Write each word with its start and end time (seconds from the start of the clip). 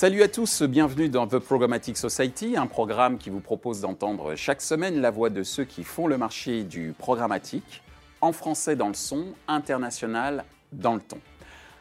Salut 0.00 0.22
à 0.22 0.28
tous, 0.28 0.62
bienvenue 0.62 1.10
dans 1.10 1.26
The 1.26 1.38
Programmatic 1.38 1.98
Society, 1.98 2.56
un 2.56 2.66
programme 2.66 3.18
qui 3.18 3.28
vous 3.28 3.40
propose 3.40 3.82
d'entendre 3.82 4.34
chaque 4.34 4.62
semaine 4.62 5.02
la 5.02 5.10
voix 5.10 5.28
de 5.28 5.42
ceux 5.42 5.64
qui 5.64 5.84
font 5.84 6.06
le 6.06 6.16
marché 6.16 6.64
du 6.64 6.94
programmatique, 6.96 7.82
en 8.22 8.32
français 8.32 8.76
dans 8.76 8.88
le 8.88 8.94
son, 8.94 9.26
international 9.46 10.46
dans 10.72 10.94
le 10.94 11.02
ton. 11.02 11.18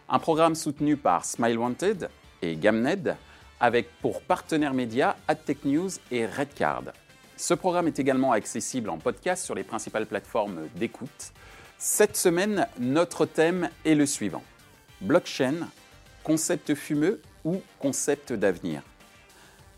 Un 0.09 0.19
programme 0.19 0.55
soutenu 0.55 0.97
par 0.97 1.23
Smile 1.23 1.57
Wanted 1.57 2.09
et 2.41 2.57
Gamned, 2.57 3.15
avec 3.61 3.87
pour 4.01 4.21
partenaires 4.21 4.73
médias 4.73 5.15
AdTech 5.29 5.63
News 5.63 5.91
et 6.11 6.25
Redcard. 6.25 6.91
Ce 7.37 7.53
programme 7.53 7.87
est 7.87 7.99
également 7.99 8.33
accessible 8.33 8.89
en 8.89 8.97
podcast 8.97 9.45
sur 9.45 9.55
les 9.55 9.63
principales 9.63 10.07
plateformes 10.07 10.67
d'écoute. 10.75 11.31
Cette 11.77 12.17
semaine, 12.17 12.67
notre 12.79 13.25
thème 13.25 13.69
est 13.85 13.95
le 13.95 14.05
suivant. 14.05 14.43
Blockchain, 14.99 15.69
concept 16.25 16.75
fumeux 16.75 17.21
ou 17.43 17.61
concept 17.79 18.33
d'avenir 18.33 18.81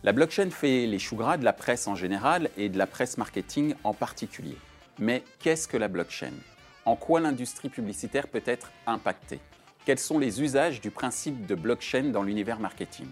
La 0.04 0.12
blockchain 0.12 0.50
fait 0.50 0.88
les 0.88 1.00
choux 1.00 1.16
gras 1.16 1.38
de 1.38 1.44
la 1.44 1.54
presse 1.54 1.88
en 1.88 1.96
général 1.96 2.50
et 2.58 2.70
de 2.70 2.78
la 2.78 2.88
presse 2.88 3.18
marketing 3.18 3.76
en 3.84 3.94
particulier. 3.94 4.58
Mais 5.00 5.24
qu'est-ce 5.40 5.68
que 5.68 5.78
la 5.78 5.88
blockchain? 5.88 6.34
En 6.86 6.96
quoi 6.96 7.20
l'industrie 7.20 7.70
publicitaire 7.70 8.28
peut 8.28 8.44
être 8.46 8.72
impactée? 8.88 9.40
Quels 9.86 10.00
sont 10.00 10.20
les 10.20 10.42
usages 10.42 10.82
du 10.82 10.92
principe 10.92 11.46
de 11.46 11.56
blockchain 11.56 12.12
dans 12.12 12.24
l'univers 12.24 12.60
marketing? 12.60 13.08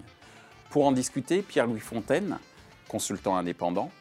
Pour 0.69 0.85
en 0.85 0.91
discuter, 0.91 1.41
Pierre-Louis 1.41 1.79
Fontaine, 1.79 2.37
consultant 2.87 3.35
indépendant, 3.37 3.91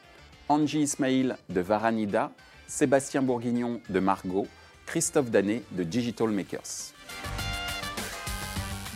Angie 0.49 0.81
Ismail 0.81 1.37
de 1.49 1.61
Varanida, 1.61 2.31
Sébastien 2.67 3.23
Bourguignon 3.23 3.81
de 3.89 4.01
Margot, 4.01 4.47
Christophe 4.87 5.31
Danet 5.31 5.63
de 5.73 5.83
Digital 5.83 6.29
Makers. 6.29 6.93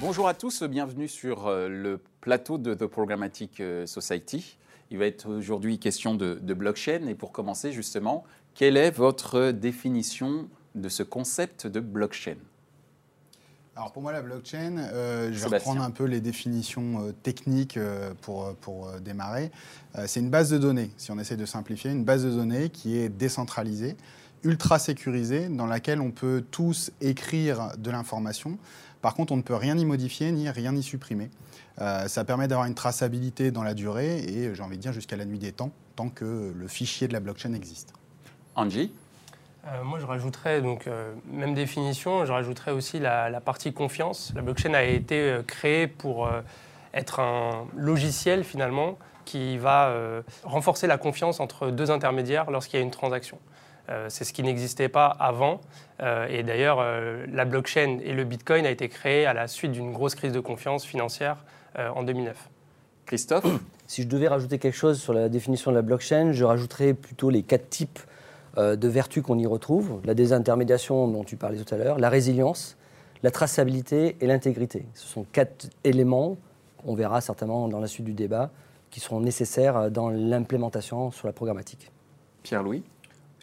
Bonjour 0.04 0.26
à 0.26 0.34
tous, 0.34 0.64
bienvenue 0.64 1.06
sur 1.06 1.46
euh, 1.46 1.68
le 1.68 2.00
plateau 2.20 2.58
de 2.58 2.74
The 2.74 2.86
Programmatic 2.86 3.60
euh, 3.60 3.86
Society. 3.86 4.58
Il 4.90 4.98
va 4.98 5.06
être 5.06 5.30
aujourd'hui 5.32 5.78
question 5.78 6.16
de, 6.16 6.34
blockchain 6.34 7.06
et 7.06 7.14
pour 7.14 7.30
commencer 7.30 7.70
justement, 7.70 8.24
quelle 8.56 8.76
est 8.76 8.90
votre 8.90 9.52
définition 9.52 10.48
de 10.74 10.88
ce 10.88 11.04
concept 11.04 11.68
de 11.68 11.78
blockchain? 11.78 12.34
Alors 13.76 13.92
pour 13.92 14.02
moi, 14.02 14.10
la 14.10 14.22
blockchain, 14.22 14.76
euh, 14.76 15.30
je 15.32 15.48
vais 15.48 15.58
reprendre 15.58 15.82
un 15.82 15.92
peu 15.92 16.04
les 16.04 16.20
définitions 16.20 17.14
techniques 17.22 17.78
pour, 18.22 18.56
pour 18.56 18.90
démarrer. 19.00 19.52
c'est 20.06 20.18
une 20.18 20.30
base 20.30 20.50
de 20.50 20.58
données, 20.58 20.90
si 20.96 21.12
on 21.12 21.18
essaie 21.20 21.36
de 21.36 21.46
simplifier, 21.46 21.92
une 21.92 22.04
base 22.04 22.24
de 22.24 22.30
données 22.30 22.70
qui 22.70 22.98
est 22.98 23.08
décentralisée, 23.08 23.96
ultra 24.42 24.80
sécurisée, 24.80 25.48
dans 25.48 25.66
laquelle 25.66 26.00
on 26.00 26.10
peut 26.10 26.42
tous 26.50 26.90
écrire 27.00 27.70
de 27.78 27.92
l'information 27.92 28.58
par 29.02 29.14
contre, 29.14 29.32
on 29.32 29.36
ne 29.36 29.42
peut 29.42 29.56
rien 29.56 29.76
y 29.76 29.84
modifier 29.84 30.30
ni 30.30 30.48
rien 30.48 30.74
y 30.74 30.82
supprimer. 30.82 31.28
Euh, 31.80 32.06
ça 32.06 32.24
permet 32.24 32.46
d'avoir 32.48 32.68
une 32.68 32.74
traçabilité 32.74 33.50
dans 33.50 33.64
la 33.64 33.74
durée 33.74 34.18
et 34.18 34.54
j'ai 34.54 34.62
envie 34.62 34.76
de 34.76 34.82
dire 34.82 34.92
jusqu'à 34.92 35.16
la 35.16 35.24
nuit 35.24 35.40
des 35.40 35.52
temps, 35.52 35.72
tant 35.96 36.08
que 36.08 36.52
le 36.54 36.68
fichier 36.68 37.08
de 37.08 37.12
la 37.12 37.20
blockchain 37.20 37.52
existe. 37.52 37.92
Angie? 38.54 38.92
Euh, 39.66 39.82
moi, 39.82 39.98
je 39.98 40.06
rajouterais, 40.06 40.60
donc, 40.60 40.86
euh, 40.86 41.14
même 41.30 41.54
définition, 41.54 42.24
je 42.24 42.32
rajouterais 42.32 42.70
aussi 42.70 43.00
la, 43.00 43.40
partie 43.40 43.72
confiance. 43.72 44.32
La 44.36 44.42
blockchain 44.42 44.74
a 44.74 44.84
été 44.84 45.36
créée 45.46 45.88
pour 45.88 46.30
être 46.94 47.20
un 47.20 47.66
logiciel, 47.76 48.44
finalement, 48.44 48.98
qui 49.24 49.56
va 49.58 49.94
renforcer 50.44 50.86
la 50.86 50.98
confiance 50.98 51.40
entre 51.40 51.70
deux 51.70 51.90
intermédiaires 51.90 52.50
lorsqu'il 52.50 52.78
y 52.78 52.82
a 52.82 52.84
une 52.84 52.90
transaction. 52.90 53.38
Euh, 53.88 54.06
c'est 54.08 54.24
ce 54.24 54.32
qui 54.32 54.42
n'existait 54.42 54.88
pas 54.88 55.06
avant. 55.06 55.60
Euh, 56.00 56.26
et 56.28 56.42
d'ailleurs, 56.42 56.78
euh, 56.80 57.24
la 57.32 57.44
blockchain 57.44 57.98
et 58.02 58.12
le 58.12 58.24
Bitcoin 58.24 58.66
a 58.66 58.70
été 58.70 58.88
créé 58.88 59.26
à 59.26 59.34
la 59.34 59.48
suite 59.48 59.72
d'une 59.72 59.92
grosse 59.92 60.14
crise 60.14 60.32
de 60.32 60.40
confiance 60.40 60.84
financière 60.84 61.44
en 61.94 62.02
2009. 62.02 62.36
Christophe 63.06 63.46
Si 63.86 64.02
je 64.02 64.08
devais 64.08 64.28
rajouter 64.28 64.58
quelque 64.58 64.76
chose 64.76 65.00
sur 65.00 65.12
la 65.12 65.28
définition 65.28 65.70
de 65.70 65.76
la 65.76 65.82
blockchain, 65.82 66.32
je 66.32 66.44
rajouterais 66.44 66.94
plutôt 66.94 67.30
les 67.30 67.42
quatre 67.42 67.68
types 67.68 67.98
de 68.56 68.88
vertus 68.88 69.22
qu'on 69.22 69.38
y 69.38 69.46
retrouve. 69.46 70.00
La 70.04 70.14
désintermédiation 70.14 71.08
dont 71.08 71.24
tu 71.24 71.36
parlais 71.36 71.58
tout 71.58 71.74
à 71.74 71.78
l'heure, 71.78 71.98
la 71.98 72.08
résilience, 72.08 72.76
la 73.22 73.30
traçabilité 73.30 74.16
et 74.20 74.26
l'intégrité. 74.26 74.86
Ce 74.94 75.06
sont 75.06 75.24
quatre 75.32 75.68
éléments, 75.84 76.36
on 76.84 76.94
verra 76.94 77.20
certainement 77.20 77.68
dans 77.68 77.80
la 77.80 77.86
suite 77.86 78.06
du 78.06 78.14
débat, 78.14 78.50
qui 78.90 79.00
seront 79.00 79.20
nécessaires 79.20 79.90
dans 79.90 80.10
l'implémentation 80.10 81.10
sur 81.10 81.26
la 81.26 81.32
programmatique. 81.32 81.90
Pierre-Louis? 82.42 82.82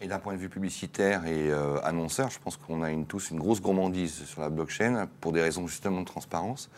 Et 0.00 0.06
d'un 0.06 0.18
point 0.18 0.32
de 0.32 0.38
vue 0.38 0.48
publicitaire 0.48 1.26
et 1.26 1.50
euh, 1.50 1.78
annonceur, 1.84 2.30
je 2.30 2.38
pense 2.38 2.56
qu'on 2.56 2.82
a 2.82 2.90
tous 3.06 3.30
une 3.30 3.38
grosse 3.38 3.60
gourmandise 3.60 4.24
sur 4.24 4.40
la 4.40 4.48
blockchain 4.48 5.08
pour 5.20 5.32
des 5.32 5.42
raisons 5.42 5.66
justement 5.66 6.00
de 6.00 6.06
transparence. 6.06 6.70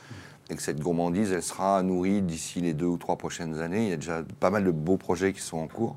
Et 0.50 0.56
que 0.56 0.62
cette 0.62 0.80
gourmandise, 0.80 1.32
elle 1.32 1.42
sera 1.42 1.82
nourrie 1.82 2.20
d'ici 2.20 2.60
les 2.60 2.74
deux 2.74 2.86
ou 2.86 2.96
trois 2.96 3.16
prochaines 3.16 3.60
années. 3.60 3.84
Il 3.84 3.90
y 3.90 3.92
a 3.92 3.96
déjà 3.96 4.22
pas 4.40 4.50
mal 4.50 4.64
de 4.64 4.70
beaux 4.72 4.96
projets 4.96 5.32
qui 5.32 5.40
sont 5.40 5.58
en 5.58 5.68
cours. 5.68 5.96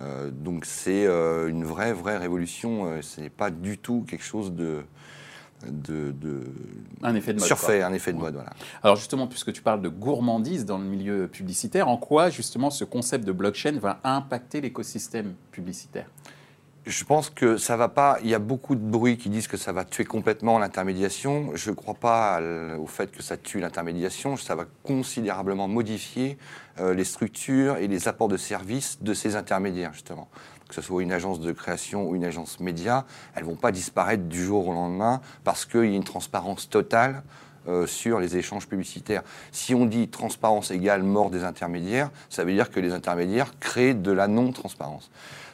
Euh, 0.00 0.30
donc 0.30 0.66
c'est 0.66 1.06
euh, 1.06 1.48
une 1.48 1.64
vraie, 1.64 1.94
vraie 1.94 2.18
révolution. 2.18 3.00
ce 3.00 3.22
n'est 3.22 3.30
pas 3.30 3.50
du 3.50 3.78
tout 3.78 4.04
quelque 4.06 4.24
chose 4.24 4.52
de, 4.52 4.84
de, 5.66 6.14
un 7.02 7.14
effet 7.14 7.32
de 7.32 7.38
mode, 7.38 7.46
surfait, 7.46 7.82
un 7.82 7.92
effet 7.92 8.12
de 8.12 8.18
mode. 8.18 8.34
Voilà. 8.34 8.50
Alors 8.82 8.96
justement, 8.96 9.26
puisque 9.26 9.52
tu 9.52 9.62
parles 9.62 9.82
de 9.82 9.88
gourmandise 9.88 10.64
dans 10.64 10.78
le 10.78 10.84
milieu 10.84 11.28
publicitaire, 11.28 11.88
en 11.88 11.96
quoi 11.96 12.30
justement 12.30 12.70
ce 12.70 12.84
concept 12.84 13.24
de 13.24 13.32
blockchain 13.32 13.78
va 13.80 14.00
impacter 14.04 14.60
l'écosystème 14.60 15.34
publicitaire? 15.50 16.06
Je 16.86 17.02
pense 17.02 17.30
que 17.30 17.56
ça 17.56 17.76
va 17.76 17.88
pas. 17.88 18.18
Il 18.22 18.28
y 18.28 18.34
a 18.34 18.38
beaucoup 18.38 18.76
de 18.76 18.80
bruit 18.80 19.16
qui 19.16 19.28
disent 19.28 19.48
que 19.48 19.56
ça 19.56 19.72
va 19.72 19.84
tuer 19.84 20.04
complètement 20.04 20.60
l'intermédiation. 20.60 21.50
Je 21.54 21.70
ne 21.70 21.74
crois 21.74 21.94
pas 21.94 22.40
au 22.78 22.86
fait 22.86 23.10
que 23.10 23.24
ça 23.24 23.36
tue 23.36 23.58
l'intermédiation. 23.58 24.36
Ça 24.36 24.54
va 24.54 24.66
considérablement 24.84 25.66
modifier 25.66 26.38
euh, 26.78 26.94
les 26.94 27.02
structures 27.02 27.78
et 27.78 27.88
les 27.88 28.06
apports 28.06 28.28
de 28.28 28.36
services 28.36 29.02
de 29.02 29.14
ces 29.14 29.34
intermédiaires, 29.34 29.92
justement 29.94 30.28
que 30.68 30.74
ce 30.74 30.82
soit 30.82 31.02
une 31.02 31.12
agence 31.12 31.40
de 31.40 31.52
création 31.52 32.08
ou 32.08 32.16
une 32.16 32.24
agence 32.24 32.60
média, 32.60 33.04
elles 33.34 33.44
ne 33.44 33.48
vont 33.48 33.56
pas 33.56 33.72
disparaître 33.72 34.24
du 34.24 34.44
jour 34.44 34.68
au 34.68 34.72
lendemain 34.72 35.20
parce 35.44 35.64
qu'il 35.64 35.84
y 35.84 35.92
a 35.92 35.96
une 35.96 36.04
transparence 36.04 36.68
totale 36.68 37.22
euh, 37.68 37.86
sur 37.86 38.20
les 38.20 38.36
échanges 38.36 38.68
publicitaires. 38.68 39.22
Si 39.50 39.74
on 39.74 39.86
dit 39.86 40.08
transparence 40.08 40.70
égale 40.70 41.02
mort 41.02 41.30
des 41.30 41.42
intermédiaires, 41.42 42.10
ça 42.30 42.44
veut 42.44 42.52
dire 42.52 42.70
que 42.70 42.78
les 42.78 42.92
intermédiaires 42.92 43.58
créent 43.58 43.94
de 43.94 44.12
la 44.12 44.28
non-transparence. 44.28 45.10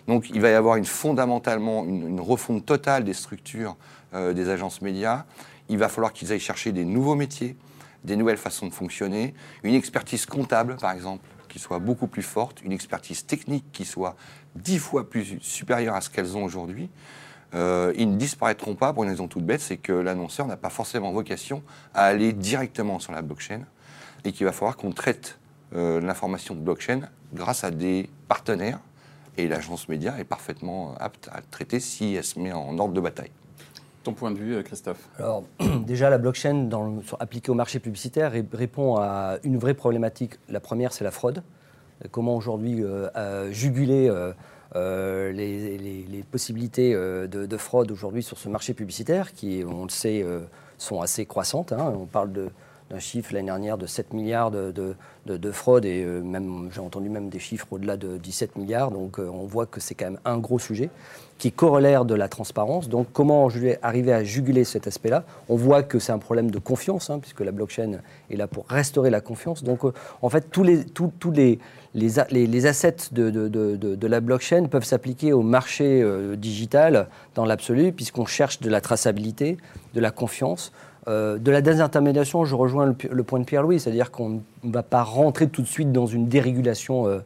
Donc 0.08 0.28
il 0.30 0.40
va 0.40 0.50
y 0.50 0.54
avoir 0.54 0.76
une, 0.76 0.84
fondamentalement 0.84 1.84
une, 1.84 2.20
refonte 2.20 2.66
totale 2.66 3.04
des 3.04 3.14
structures 3.14 3.76
euh, 4.14 4.32
des 4.32 4.48
agences 4.48 4.82
médias. 4.82 5.24
Il 5.68 5.78
va 5.78 5.88
falloir 5.88 6.12
qu'ils 6.12 6.32
aillent 6.32 6.40
chercher 6.40 6.72
des 6.72 6.84
nouveaux 6.84 7.14
métiers, 7.14 7.56
des 8.04 8.16
nouvelles 8.16 8.36
façons 8.36 8.66
de 8.66 8.74
fonctionner, 8.74 9.32
une 9.62 9.74
expertise 9.74 10.26
comptable 10.26 10.76
par 10.76 10.92
exemple 10.92 11.26
qui 11.52 11.58
soit 11.58 11.78
beaucoup 11.78 12.06
plus 12.06 12.22
forte, 12.22 12.62
une 12.62 12.72
expertise 12.72 13.26
technique 13.26 13.64
qui 13.72 13.84
soit 13.84 14.16
dix 14.56 14.78
fois 14.78 15.08
plus 15.08 15.38
supérieure 15.40 15.94
à 15.94 16.00
ce 16.00 16.10
qu'elles 16.10 16.36
ont 16.36 16.44
aujourd'hui. 16.44 16.90
Euh, 17.54 17.92
ils 17.96 18.10
ne 18.10 18.16
disparaîtront 18.16 18.74
pas 18.74 18.92
pour 18.92 19.04
une 19.04 19.10
raison 19.10 19.28
toute 19.28 19.44
bête, 19.44 19.60
c'est 19.60 19.76
que 19.76 19.92
l'annonceur 19.92 20.46
n'a 20.46 20.56
pas 20.56 20.70
forcément 20.70 21.12
vocation 21.12 21.62
à 21.94 22.04
aller 22.04 22.32
directement 22.32 22.98
sur 22.98 23.12
la 23.12 23.20
blockchain 23.20 23.60
et 24.24 24.32
qu'il 24.32 24.46
va 24.46 24.52
falloir 24.52 24.76
qu'on 24.76 24.92
traite 24.92 25.38
euh, 25.74 26.00
l'information 26.00 26.54
de 26.54 26.60
blockchain 26.60 27.02
grâce 27.34 27.64
à 27.64 27.70
des 27.70 28.08
partenaires 28.28 28.80
et 29.36 29.48
l'agence 29.48 29.88
média 29.88 30.18
est 30.18 30.24
parfaitement 30.24 30.94
apte 30.98 31.28
à 31.32 31.40
traiter 31.42 31.80
si 31.80 32.14
elle 32.14 32.24
se 32.24 32.38
met 32.38 32.52
en 32.52 32.78
ordre 32.78 32.94
de 32.94 33.00
bataille. 33.00 33.30
Ton 34.02 34.14
point 34.14 34.30
de 34.30 34.38
vue, 34.38 34.56
euh, 34.56 34.62
Christophe? 34.62 35.08
Alors, 35.18 35.44
déjà, 35.86 36.10
la 36.10 36.18
blockchain, 36.18 36.64
dans 36.64 37.02
appliquée 37.20 37.50
au 37.50 37.54
marché 37.54 37.78
publicitaire, 37.78 38.32
répond 38.32 38.96
à 38.96 39.38
une 39.44 39.58
vraie 39.58 39.74
problématique. 39.74 40.34
La 40.48 40.60
première, 40.60 40.92
c'est 40.92 41.04
la 41.04 41.10
fraude. 41.10 41.42
Comment 42.10 42.36
aujourd'hui 42.36 42.82
euh, 42.82 43.52
juguler 43.52 44.10
euh, 44.74 45.32
les, 45.32 46.24
possibilités 46.30 46.94
de, 46.94 47.56
fraude 47.56 47.90
aujourd'hui 47.90 48.22
sur 48.22 48.38
ce 48.38 48.48
marché 48.48 48.74
publicitaire, 48.74 49.32
qui, 49.32 49.64
on 49.66 49.84
le 49.84 49.90
sait, 49.90 50.24
sont 50.78 51.00
assez 51.00 51.26
croissantes. 51.26 51.72
Hein. 51.72 51.92
On 51.96 52.06
parle 52.06 52.32
d'un 52.92 52.98
chiffre 53.00 53.32
l'année 53.32 53.46
dernière 53.46 53.78
de 53.78 53.86
7 53.86 54.12
milliards 54.12 54.50
de, 54.50 54.72
de, 55.26 55.50
fraude 55.50 55.84
et 55.84 56.04
même 56.04 56.68
j'ai 56.72 56.80
entendu 56.80 57.08
même 57.08 57.30
des 57.30 57.38
chiffres 57.38 57.66
au-delà 57.70 57.96
de 57.96 58.18
17 58.18 58.56
milliards. 58.56 58.90
Donc 58.90 59.18
on 59.18 59.46
voit 59.46 59.66
que 59.66 59.80
c'est 59.80 59.94
quand 59.94 60.04
même 60.04 60.20
un 60.24 60.38
gros 60.38 60.58
sujet 60.58 60.90
qui 61.42 61.48
est 61.48 61.50
corollaire 61.50 62.04
de 62.04 62.14
la 62.14 62.28
transparence. 62.28 62.88
Donc 62.88 63.08
comment 63.12 63.48
arriver 63.82 64.12
à 64.12 64.22
juguler 64.22 64.62
cet 64.62 64.86
aspect-là? 64.86 65.24
On 65.48 65.56
voit 65.56 65.82
que 65.82 65.98
c'est 65.98 66.12
un 66.12 66.20
problème 66.20 66.52
de 66.52 66.60
confiance, 66.60 67.10
hein, 67.10 67.18
puisque 67.18 67.40
la 67.40 67.50
blockchain 67.50 67.98
est 68.30 68.36
là 68.36 68.46
pour 68.46 68.64
restaurer 68.68 69.10
la 69.10 69.20
confiance. 69.20 69.64
Donc 69.64 69.84
euh, 69.84 69.92
en 70.22 70.28
fait, 70.28 70.52
tous 70.52 70.62
les, 70.62 70.84
tous, 70.84 71.10
les, 71.32 71.58
les, 71.94 72.46
les, 72.46 72.66
assets 72.66 73.10
de, 73.10 73.30
de, 73.30 73.48
de, 73.48 73.76
de, 73.76 74.06
la 74.06 74.20
blockchain 74.20 74.66
peuvent 74.66 74.84
s'appliquer 74.84 75.32
au 75.32 75.42
marché 75.42 76.00
euh, 76.00 76.36
digital 76.36 77.08
dans 77.34 77.44
l'absolu, 77.44 77.90
puisqu'on 77.90 78.26
cherche 78.26 78.60
de 78.60 78.70
la 78.70 78.80
traçabilité, 78.80 79.56
de 79.94 80.00
la 80.00 80.12
confiance. 80.12 80.72
Euh, 81.08 81.38
de 81.38 81.50
la 81.50 81.60
désintermédiation, 81.62 82.44
je 82.44 82.54
rejoins 82.54 82.94
le, 83.10 83.22
point 83.22 83.40
de 83.40 83.44
Pierre-Louis, 83.44 83.80
c'est-à-dire 83.80 84.10
qu'on 84.10 84.40
ne 84.62 84.72
va 84.72 84.82
pas 84.82 85.02
rentrer 85.02 85.48
tout 85.48 85.62
de 85.62 85.66
suite 85.66 85.92
dans 85.92 86.06
une 86.06 86.28
dérégulation 86.28 87.22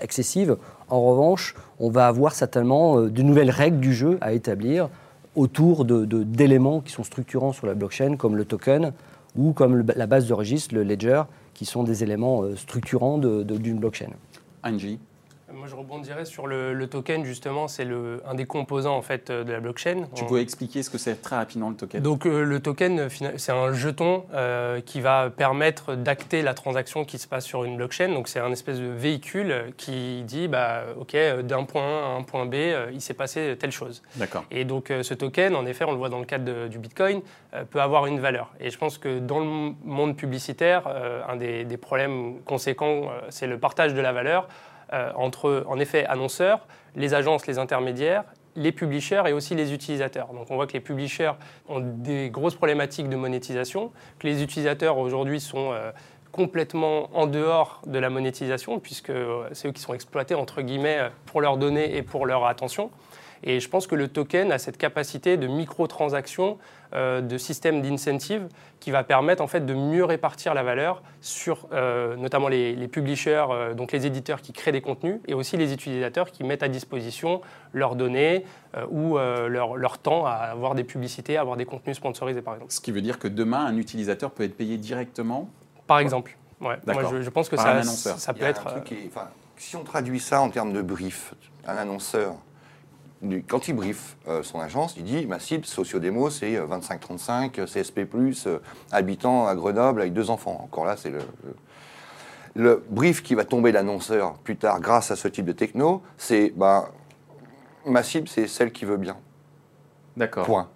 excessive. 0.00 0.56
En 0.88 1.02
revanche, 1.02 1.54
on 1.80 1.90
va 1.90 2.06
avoir 2.06 2.34
certainement 2.34 2.98
euh, 2.98 3.10
de 3.10 3.22
nouvelles 3.22 3.50
règles 3.50 3.80
du 3.80 3.92
jeu 3.92 4.18
à 4.20 4.32
établir 4.32 4.88
autour 5.36 5.84
d'éléments 5.84 6.80
qui 6.80 6.92
sont 6.92 7.02
structurants 7.02 7.52
sur 7.52 7.66
la 7.66 7.74
blockchain, 7.74 8.16
comme 8.16 8.36
le 8.36 8.44
token 8.44 8.92
ou 9.36 9.52
comme 9.52 9.84
la 9.96 10.06
base 10.06 10.28
de 10.28 10.32
registre, 10.32 10.74
le 10.74 10.84
ledger, 10.84 11.22
qui 11.54 11.64
sont 11.64 11.82
des 11.82 12.04
éléments 12.04 12.44
structurants 12.54 13.18
d'une 13.18 13.78
blockchain. 13.78 14.10
Angie 14.62 15.00
moi, 15.54 15.66
je 15.68 15.74
rebondirais 15.74 16.24
sur 16.24 16.46
le, 16.46 16.86
token, 16.86 17.24
justement, 17.24 17.68
c'est 17.68 17.86
un 18.26 18.34
des 18.34 18.46
composants 18.46 18.96
en 18.96 19.02
fait, 19.02 19.30
de 19.30 19.50
la 19.50 19.60
blockchain. 19.60 20.06
Tu 20.14 20.24
peux 20.26 20.40
expliquer 20.40 20.82
ce 20.82 20.90
que 20.90 20.98
c'est 20.98 21.20
très 21.22 21.36
rapidement 21.36 21.70
le 21.70 21.76
token? 21.76 22.02
Donc, 22.02 22.26
euh, 22.26 22.44
le 22.44 22.60
token, 22.60 23.08
c'est 23.36 23.52
un 23.52 23.72
jeton 23.72 24.24
euh, 24.34 24.80
qui 24.80 25.00
va 25.00 25.30
permettre 25.30 25.94
d'acter 25.94 26.42
la 26.42 26.54
transaction 26.54 27.04
qui 27.04 27.18
se 27.18 27.26
passe 27.26 27.44
sur 27.44 27.64
une 27.64 27.76
blockchain. 27.76 28.08
Donc, 28.08 28.28
c'est 28.28 28.40
un 28.40 28.52
espèce 28.52 28.78
de 28.78 28.86
véhicule 28.86 29.72
qui 29.76 30.22
dit, 30.24 30.48
bah, 30.48 30.82
OK, 30.98 31.16
d'un 31.42 31.64
point 31.64 31.82
A 31.82 32.06
à 32.06 32.16
un 32.16 32.22
point 32.22 32.46
B, 32.46 32.54
euh, 32.54 32.90
il 32.92 33.00
s'est 33.00 33.14
passé 33.14 33.56
telle 33.58 33.72
chose. 33.72 34.02
D'accord. 34.16 34.44
Et 34.50 34.64
donc, 34.64 34.92
ce 35.02 35.14
token, 35.14 35.56
en 35.56 35.66
effet, 35.66 35.84
on 35.84 35.92
le 35.92 35.98
voit 35.98 36.08
dans 36.08 36.20
le 36.20 36.26
cadre 36.26 36.68
du 36.68 36.78
Bitcoin, 36.78 37.20
peut 37.70 37.80
avoir 37.80 38.06
une 38.06 38.20
valeur. 38.20 38.52
Et 38.60 38.70
je 38.70 38.78
pense 38.78 38.98
que 38.98 39.18
dans 39.18 39.38
le 39.38 39.46
monde 39.84 40.16
publicitaire, 40.16 40.88
un 41.28 41.36
des, 41.36 41.64
des 41.64 41.76
problèmes 41.76 42.40
conséquents, 42.44 43.10
c'est 43.30 43.46
le 43.46 43.58
partage 43.58 43.94
de 43.94 44.00
la 44.00 44.12
valeur. 44.12 44.48
Euh, 44.92 45.10
entre, 45.14 45.64
en 45.66 45.78
effet, 45.78 46.04
annonceurs, 46.06 46.66
les 46.94 47.14
agences, 47.14 47.46
les 47.46 47.58
intermédiaires, 47.58 48.24
les 48.56 48.70
publishers 48.70 49.22
et 49.26 49.32
aussi 49.32 49.54
les 49.54 49.72
utilisateurs. 49.72 50.28
Donc 50.32 50.50
on 50.50 50.56
voit 50.56 50.66
que 50.66 50.74
les 50.74 50.80
publishers 50.80 51.32
ont 51.68 51.80
des 51.80 52.30
grosses 52.30 52.54
problématiques 52.54 53.08
de 53.08 53.16
monétisation, 53.16 53.90
que 54.18 54.26
les 54.26 54.42
utilisateurs 54.42 54.98
aujourd'hui 54.98 55.40
sont 55.40 55.72
euh, 55.72 55.90
complètement 56.32 57.08
en 57.14 57.26
dehors 57.26 57.80
de 57.86 57.98
la 57.98 58.10
monétisation, 58.10 58.78
puisque 58.78 59.10
euh, 59.10 59.48
c'est 59.52 59.68
eux 59.68 59.72
qui 59.72 59.80
sont 59.80 59.94
exploités, 59.94 60.34
entre 60.34 60.62
guillemets, 60.62 61.08
pour 61.26 61.40
leurs 61.40 61.56
données 61.56 61.96
et 61.96 62.02
pour 62.02 62.26
leur 62.26 62.44
attention. 62.46 62.90
Et 63.46 63.60
je 63.60 63.68
pense 63.68 63.86
que 63.86 63.94
le 63.94 64.08
token 64.08 64.50
a 64.52 64.58
cette 64.58 64.78
capacité 64.78 65.36
de 65.36 65.46
microtransaction, 65.46 66.58
euh, 66.94 67.20
de 67.20 67.36
système 67.36 67.82
d'incentive 67.82 68.48
qui 68.80 68.90
va 68.90 69.04
permettre 69.04 69.42
en 69.42 69.46
fait 69.46 69.66
de 69.66 69.74
mieux 69.74 70.04
répartir 70.04 70.54
la 70.54 70.62
valeur 70.62 71.02
sur 71.20 71.68
euh, 71.72 72.16
notamment 72.16 72.48
les, 72.48 72.88
publishers, 72.88 73.44
euh, 73.50 73.74
donc 73.74 73.92
les 73.92 74.06
éditeurs 74.06 74.40
qui 74.40 74.52
créent 74.52 74.72
des 74.72 74.80
contenus, 74.80 75.20
et 75.28 75.34
aussi 75.34 75.58
les 75.58 75.74
utilisateurs 75.74 76.30
qui 76.30 76.42
mettent 76.42 76.62
à 76.62 76.68
disposition 76.68 77.42
leurs 77.72 77.96
données 77.96 78.44
ou 78.90 79.18
leur, 79.18 79.76
leur, 79.76 79.98
temps 79.98 80.26
à 80.26 80.32
avoir 80.32 80.74
des 80.74 80.84
publicités, 80.84 81.36
à 81.36 81.42
avoir 81.42 81.56
des 81.56 81.64
contenus 81.64 81.96
sponsorisés 81.96 82.42
par 82.42 82.54
exemple. 82.54 82.72
Ce 82.72 82.80
qui 82.80 82.92
veut 82.92 83.02
dire 83.02 83.18
que 83.18 83.28
demain, 83.28 83.64
un 83.66 83.76
utilisateur 83.76 84.30
peut 84.30 84.42
être 84.42 84.56
payé 84.56 84.78
directement 84.78 85.48
Par 85.86 85.98
exemple. 85.98 86.36
Ouais. 86.60 86.76
Moi, 86.86 87.20
je, 87.20 87.30
pense 87.30 87.48
que 87.48 87.56
ça, 87.56 87.82
ça 87.82 88.32
peut 88.32 88.44
être. 88.44 88.66
si 89.56 89.76
on 89.76 89.84
traduit 89.84 90.20
ça 90.20 90.40
en 90.40 90.50
termes 90.50 90.72
de 90.72 90.82
brief, 90.82 91.34
un 91.66 91.76
annonceur 91.76 92.34
quand 93.48 93.68
il 93.68 93.74
brief 93.74 94.16
euh, 94.28 94.42
son 94.42 94.60
agence, 94.60 94.94
il 94.96 95.04
dit 95.04 95.26
ma 95.26 95.38
cible 95.38 95.64
Sociodémo, 95.64 96.30
c'est 96.30 96.54
25-35, 96.54 97.60
euh, 97.60 97.66
CSP, 97.66 98.00
euh, 98.46 98.58
habitant 98.92 99.46
à 99.46 99.54
Grenoble 99.54 100.00
avec 100.02 100.12
deux 100.12 100.30
enfants. 100.30 100.60
Encore 100.62 100.84
là, 100.84 100.96
c'est 100.96 101.10
le, 101.10 101.20
le, 102.54 102.84
brief 102.90 103.22
qui 103.22 103.34
va 103.34 103.44
tomber 103.44 103.72
l'annonceur 103.72 104.34
plus 104.38 104.56
tard 104.56 104.80
grâce 104.80 105.10
à 105.10 105.16
ce 105.16 105.28
type 105.28 105.46
de 105.46 105.52
techno, 105.52 106.02
c'est 106.18 106.52
bah, 106.56 106.90
ma 107.86 108.02
cible, 108.02 108.28
c'est 108.28 108.46
celle 108.46 108.72
qui 108.72 108.84
veut 108.84 108.96
bien. 108.96 109.16
D'accord. 110.16 110.46
Point. 110.46 110.68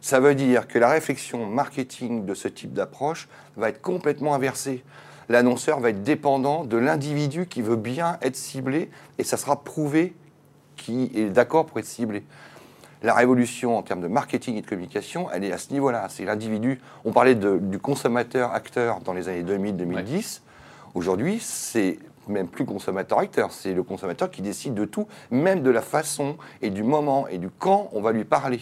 Ça 0.00 0.20
veut 0.20 0.34
dire 0.34 0.68
que 0.68 0.78
la 0.78 0.88
réflexion 0.88 1.46
marketing 1.46 2.26
de 2.26 2.34
ce 2.34 2.48
type 2.48 2.72
d'approche 2.72 3.28
va 3.56 3.70
être 3.70 3.80
complètement 3.80 4.34
inversée. 4.34 4.84
L'annonceur 5.28 5.80
va 5.80 5.90
être 5.90 6.04
dépendant 6.04 6.64
de 6.64 6.76
l'individu 6.76 7.46
qui 7.46 7.62
veut 7.62 7.76
bien 7.76 8.18
être 8.22 8.36
ciblé 8.36 8.90
et 9.18 9.24
ça 9.24 9.36
sera 9.36 9.64
prouvé 9.64 10.14
qui 10.76 11.10
est 11.14 11.30
d'accord 11.30 11.66
pour 11.66 11.78
être 11.78 11.86
ciblé. 11.86 12.24
La 13.02 13.14
révolution 13.14 13.76
en 13.76 13.82
termes 13.82 14.00
de 14.00 14.08
marketing 14.08 14.56
et 14.56 14.62
de 14.62 14.66
communication, 14.66 15.28
elle 15.32 15.44
est 15.44 15.52
à 15.52 15.58
ce 15.58 15.72
niveau-là. 15.72 16.06
C'est 16.08 16.24
l'individu. 16.24 16.80
On 17.04 17.12
parlait 17.12 17.34
du 17.34 17.78
consommateur-acteur 17.78 19.00
dans 19.00 19.12
les 19.12 19.28
années 19.28 19.42
2000-2010. 19.42 20.40
Aujourd'hui, 20.94 21.38
c'est 21.40 21.98
même 22.26 22.48
plus 22.48 22.64
consommateur-acteur, 22.64 23.52
c'est 23.52 23.72
le 23.72 23.82
consommateur 23.84 24.30
qui 24.30 24.42
décide 24.42 24.74
de 24.74 24.84
tout, 24.84 25.06
même 25.30 25.62
de 25.62 25.70
la 25.70 25.82
façon 25.82 26.36
et 26.60 26.70
du 26.70 26.82
moment 26.82 27.28
et 27.28 27.38
du 27.38 27.50
quand 27.50 27.88
on 27.92 28.00
va 28.00 28.12
lui 28.12 28.24
parler. 28.24 28.60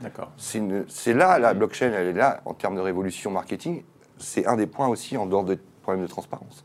D'accord. 0.00 0.32
C'est 0.36 1.14
là, 1.14 1.38
la 1.38 1.54
blockchain, 1.54 1.92
elle 1.92 2.08
est 2.08 2.12
là 2.12 2.40
en 2.44 2.54
termes 2.54 2.74
de 2.74 2.80
révolution 2.80 3.30
marketing. 3.30 3.84
C'est 4.18 4.46
un 4.46 4.56
des 4.56 4.66
points 4.66 4.88
aussi 4.88 5.16
en 5.16 5.26
dehors 5.26 5.44
des 5.44 5.58
problèmes 5.82 6.04
de 6.04 6.10
transparence. 6.10 6.64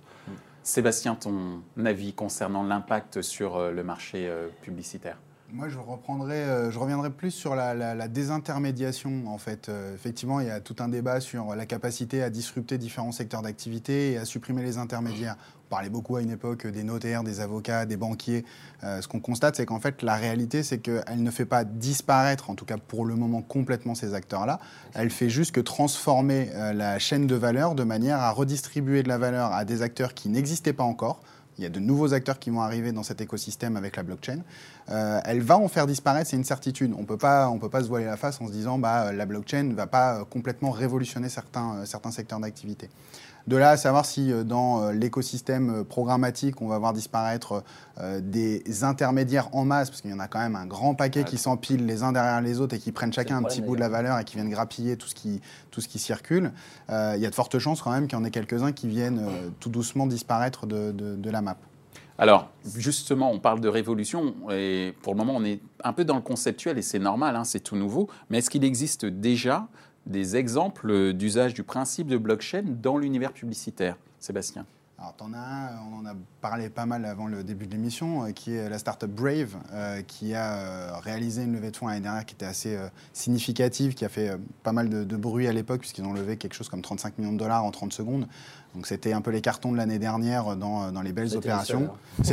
Sébastien, 0.68 1.16
ton 1.16 1.64
avis 1.86 2.12
concernant 2.12 2.62
l'impact 2.62 3.22
sur 3.22 3.56
euh, 3.56 3.72
le 3.72 3.86
marché 3.86 4.28
euh, 4.28 4.50
publicitaire? 4.64 5.18
Moi, 5.54 5.70
je 5.70 5.78
reprendrai, 5.78 6.36
euh, 6.36 6.72
je 6.72 6.78
reviendrai 6.80 7.10
plus 7.10 7.32
sur 7.32 7.56
la, 7.56 8.08
désintermédiation. 8.08 9.24
En 9.28 9.38
fait, 9.38 9.72
effectivement, 9.96 10.40
il 10.40 10.48
y 10.48 10.52
a 10.52 10.60
tout 10.60 10.76
un 10.80 10.90
débat 10.90 11.22
sur 11.22 11.56
la 11.56 11.66
capacité 11.66 12.22
à 12.22 12.30
disrupter 12.30 12.78
différents 12.78 13.12
secteurs 13.12 13.42
d'activité 13.42 14.12
et 14.12 14.18
à 14.18 14.26
supprimer 14.26 14.62
les 14.62 14.78
intermédiaires. 14.78 15.38
On 15.68 15.70
parlait 15.70 15.90
beaucoup 15.90 16.16
à 16.16 16.22
une 16.22 16.30
époque 16.30 16.66
des 16.66 16.84
notaires, 16.84 17.24
des 17.24 17.42
avocats, 17.42 17.86
des 17.86 17.98
banquiers. 17.98 18.46
Euh, 18.86 19.02
ce 19.02 19.08
qu'on 19.10 19.20
constate, 19.20 19.58
c'est 19.58 19.66
qu'en 19.66 19.82
fait, 19.82 20.02
la 20.02 20.16
réalité, 20.16 20.64
c'est 20.64 20.78
qu'elle 20.78 21.22
ne 21.22 21.30
fait 21.30 21.46
pas 21.46 21.66
disparaître, 21.66 22.50
en 22.50 22.56
tout 22.56 22.64
cas 22.64 22.78
pour 22.78 23.04
le 23.04 23.16
moment, 23.16 23.42
complètement 23.42 23.94
ces 23.94 24.14
acteurs-là. 24.14 24.62
Elle 24.94 25.10
fait 25.10 25.30
juste 25.30 25.54
que 25.54 25.60
transformer 25.60 26.52
euh, 26.54 26.72
la 26.72 27.00
chaîne 27.00 27.28
de 27.28 27.36
valeur 27.36 27.76
de 27.76 27.84
manière 27.84 28.22
à 28.22 28.32
redistribuer 28.32 29.04
de 29.04 29.10
la 29.10 29.18
valeur 29.18 29.52
à 29.52 29.66
des 29.66 29.82
acteurs 29.82 30.14
qui 30.14 30.30
n'existaient 30.30 30.72
pas 30.72 30.86
encore. 30.86 31.22
Il 31.58 31.64
y 31.64 31.66
a 31.66 31.70
de 31.70 31.80
nouveaux 31.80 32.14
acteurs 32.14 32.40
qui 32.40 32.50
vont 32.50 32.62
arriver 32.62 32.92
dans 32.92 33.04
cet 33.04 33.20
écosystème 33.22 33.78
avec 33.78 33.96
la 33.96 34.04
blockchain. 34.04 34.40
Euh, 34.90 35.20
elle 35.26 35.42
va 35.42 35.58
en 35.58 35.68
faire 35.68 35.88
disparaître, 35.88 36.30
c'est 36.30 36.38
une 36.38 36.44
certitude. 36.44 36.94
On 36.96 37.02
ne 37.02 37.06
peut 37.06 37.18
pas 37.18 37.50
se 37.82 37.88
voiler 37.88 38.06
la 38.06 38.18
face 38.18 38.40
en 38.42 38.48
se 38.48 38.52
disant 38.52 38.78
bah, 38.78 39.12
la 39.12 39.26
blockchain 39.26 39.64
ne 39.64 39.74
va 39.74 39.88
pas 39.88 40.24
complètement 40.26 40.72
révolutionner 40.72 41.30
certains, 41.30 41.86
certains 41.86 42.12
secteurs 42.12 42.40
d'activité. 42.40 42.90
De 43.48 43.56
là 43.56 43.70
à 43.70 43.78
savoir 43.78 44.06
si 44.06 44.32
euh, 44.32 44.44
dans 44.44 44.84
euh, 44.84 44.92
l'écosystème 44.92 45.70
euh, 45.70 45.84
programmatique, 45.86 46.62
on 46.62 46.68
va 46.68 46.78
voir 46.78 46.94
disparaître 46.94 47.64
des 48.20 48.84
intermédiaires 48.84 49.50
en 49.54 49.66
masse, 49.66 49.90
parce 49.90 50.02
qu'il 50.02 50.12
y 50.12 50.14
en 50.14 50.20
a 50.20 50.28
quand 50.28 50.38
même 50.38 50.56
un 50.56 50.68
grand 50.68 50.94
paquet 50.94 51.24
qui 51.24 51.40
s'empilent 51.40 51.88
les 51.88 52.04
uns 52.04 52.12
derrière 52.12 52.42
les 52.42 52.60
autres 52.60 52.76
et 52.76 52.80
qui 52.80 52.92
prennent 52.92 53.12
chacun 53.12 53.38
un 53.38 53.42
petit 53.42 53.60
bout 53.60 53.76
de 53.76 53.80
la 53.80 53.90
valeur 53.90 54.20
et 54.20 54.24
qui 54.24 54.36
viennent 54.36 54.52
grappiller 54.52 54.98
tout 54.98 55.08
ce 55.08 55.16
qui, 55.16 55.42
tout 55.72 55.82
ce 55.82 55.88
qui 55.88 55.98
circule. 55.98 56.52
il 56.90 57.18
y 57.18 57.26
a 57.26 57.30
de 57.30 57.34
fortes 57.34 57.58
chances 57.58 57.82
quand 57.82 57.90
même 57.90 58.06
qu'il 58.06 58.16
y 58.20 58.22
en 58.22 58.24
ait 58.24 58.30
quelques-uns 58.30 58.72
qui 58.72 58.88
viennent 58.88 59.20
tout 59.60 59.70
doucement 59.70 60.06
disparaître 60.06 60.68
de, 60.68 60.92
de 60.92 61.32
la 61.32 61.42
map. 61.42 61.58
Alors, 62.20 62.52
justement, 62.76 63.32
on 63.32 63.40
parle 63.40 63.62
de 63.62 63.68
révolution, 63.68 64.36
et 64.52 64.94
pour 65.02 65.14
le 65.14 65.18
moment, 65.18 65.34
on 65.36 65.44
est 65.44 65.60
un 65.84 65.94
peu 65.94 66.06
dans 66.06 66.16
le 66.16 66.22
conceptuel, 66.22 66.78
et 66.78 66.84
c'est 66.84 67.00
normal, 67.00 67.36
hein, 67.36 67.46
c'est 67.46 67.62
tout 67.62 67.76
nouveau, 67.76 68.10
mais 68.30 68.40
est-ce 68.40 68.52
qu'il 68.52 68.64
existe 68.64 69.08
déjà 69.08 69.68
des 70.08 70.36
exemples 70.36 71.14
d'usage 71.14 71.54
du 71.54 71.64
principe 71.64 72.08
de 72.08 72.18
blockchain 72.18 72.64
dans 72.82 72.98
l'univers 72.98 73.34
publicitaire 73.34 73.98
Sébastien 74.20 74.66
alors, 75.00 75.14
en 75.20 75.32
as 75.32 75.80
on 75.92 76.00
en 76.00 76.06
a 76.08 76.16
parlé 76.42 76.72
pas 76.72 76.88
mal 76.88 77.06
avant 77.06 77.28
le 77.28 77.44
début 77.44 77.68
de 77.68 77.72
l'émission, 77.72 78.24
euh, 78.24 78.32
qui 78.32 78.56
est 78.56 78.68
la 78.68 78.80
startup 78.80 79.12
Brave, 79.12 79.56
euh, 79.72 80.02
qui 80.02 80.34
a 80.34 80.58
euh, 80.58 80.98
réalisé 80.98 81.44
une 81.44 81.54
levée 81.54 81.70
de 81.70 81.78
fonds 81.78 81.88
l'année 81.88 82.02
dernière 82.02 82.26
qui 82.26 82.34
était 82.34 82.48
assez 82.48 82.76
significative, 83.14 83.94
qui 83.94 84.06
a 84.06 84.10
fait 84.10 84.40
pas 84.64 84.72
mal 84.72 84.90
de 84.90 85.18
bruit 85.18 85.48
à 85.48 85.54
l'époque, 85.54 85.82
puisqu'ils 85.82 86.04
ont 86.04 86.14
levé 86.14 86.38
quelque 86.38 86.56
chose 86.56 86.68
comme 86.68 86.82
35 86.82 87.20
millions 87.20 87.34
de 87.34 87.38
dollars 87.38 87.64
en 87.64 87.70
30 87.70 87.94
secondes. 87.94 88.28
Donc 88.76 88.86
c'était 88.86 89.14
un 89.14 89.22
peu 89.22 89.32
les 89.32 89.42
cartons 89.42 89.72
de 89.72 89.78
l'année 89.78 90.00
dernière 90.00 90.56
dans, 90.56 90.92
dans, 90.92 91.02
les 91.02 91.12
belles 91.12 91.36
opérations. 91.36 91.90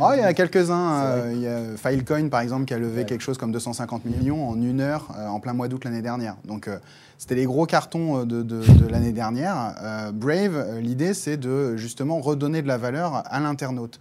oh, 0.00 0.10
il 0.14 0.20
y 0.20 0.22
a 0.22 0.34
quelques-uns. 0.34 1.02
Euh, 1.02 1.32
il 1.34 1.40
y 1.40 1.48
a 1.48 1.76
Filecoin 1.76 2.28
par 2.28 2.40
exemple 2.40 2.64
qui 2.66 2.74
a 2.74 2.78
levé 2.78 3.04
quelque 3.04 3.22
chose 3.22 3.38
comme 3.38 3.50
250 3.50 4.04
millions 4.04 4.48
en 4.48 4.60
une 4.60 4.80
heure 4.80 5.08
euh, 5.18 5.26
en 5.26 5.40
plein 5.40 5.52
mois 5.52 5.68
d'août 5.68 5.84
l'année 5.84 6.02
dernière. 6.02 6.36
Donc 6.44 6.68
euh, 6.68 6.78
c'était 7.18 7.34
les 7.34 7.44
gros 7.44 7.66
cartons 7.66 8.24
de, 8.24 8.42
de, 8.42 8.62
l'année 8.88 9.12
dernière. 9.12 9.74
Brave, 10.14 10.78
l'idée 10.80 11.12
c'est 11.12 11.36
de 11.36 11.76
justement 11.76 12.20
redonner 12.20 12.62
de 12.62 12.68
la 12.68 12.78
valeur 12.78 13.22
à 13.26 13.40
l'internaute. 13.40 14.00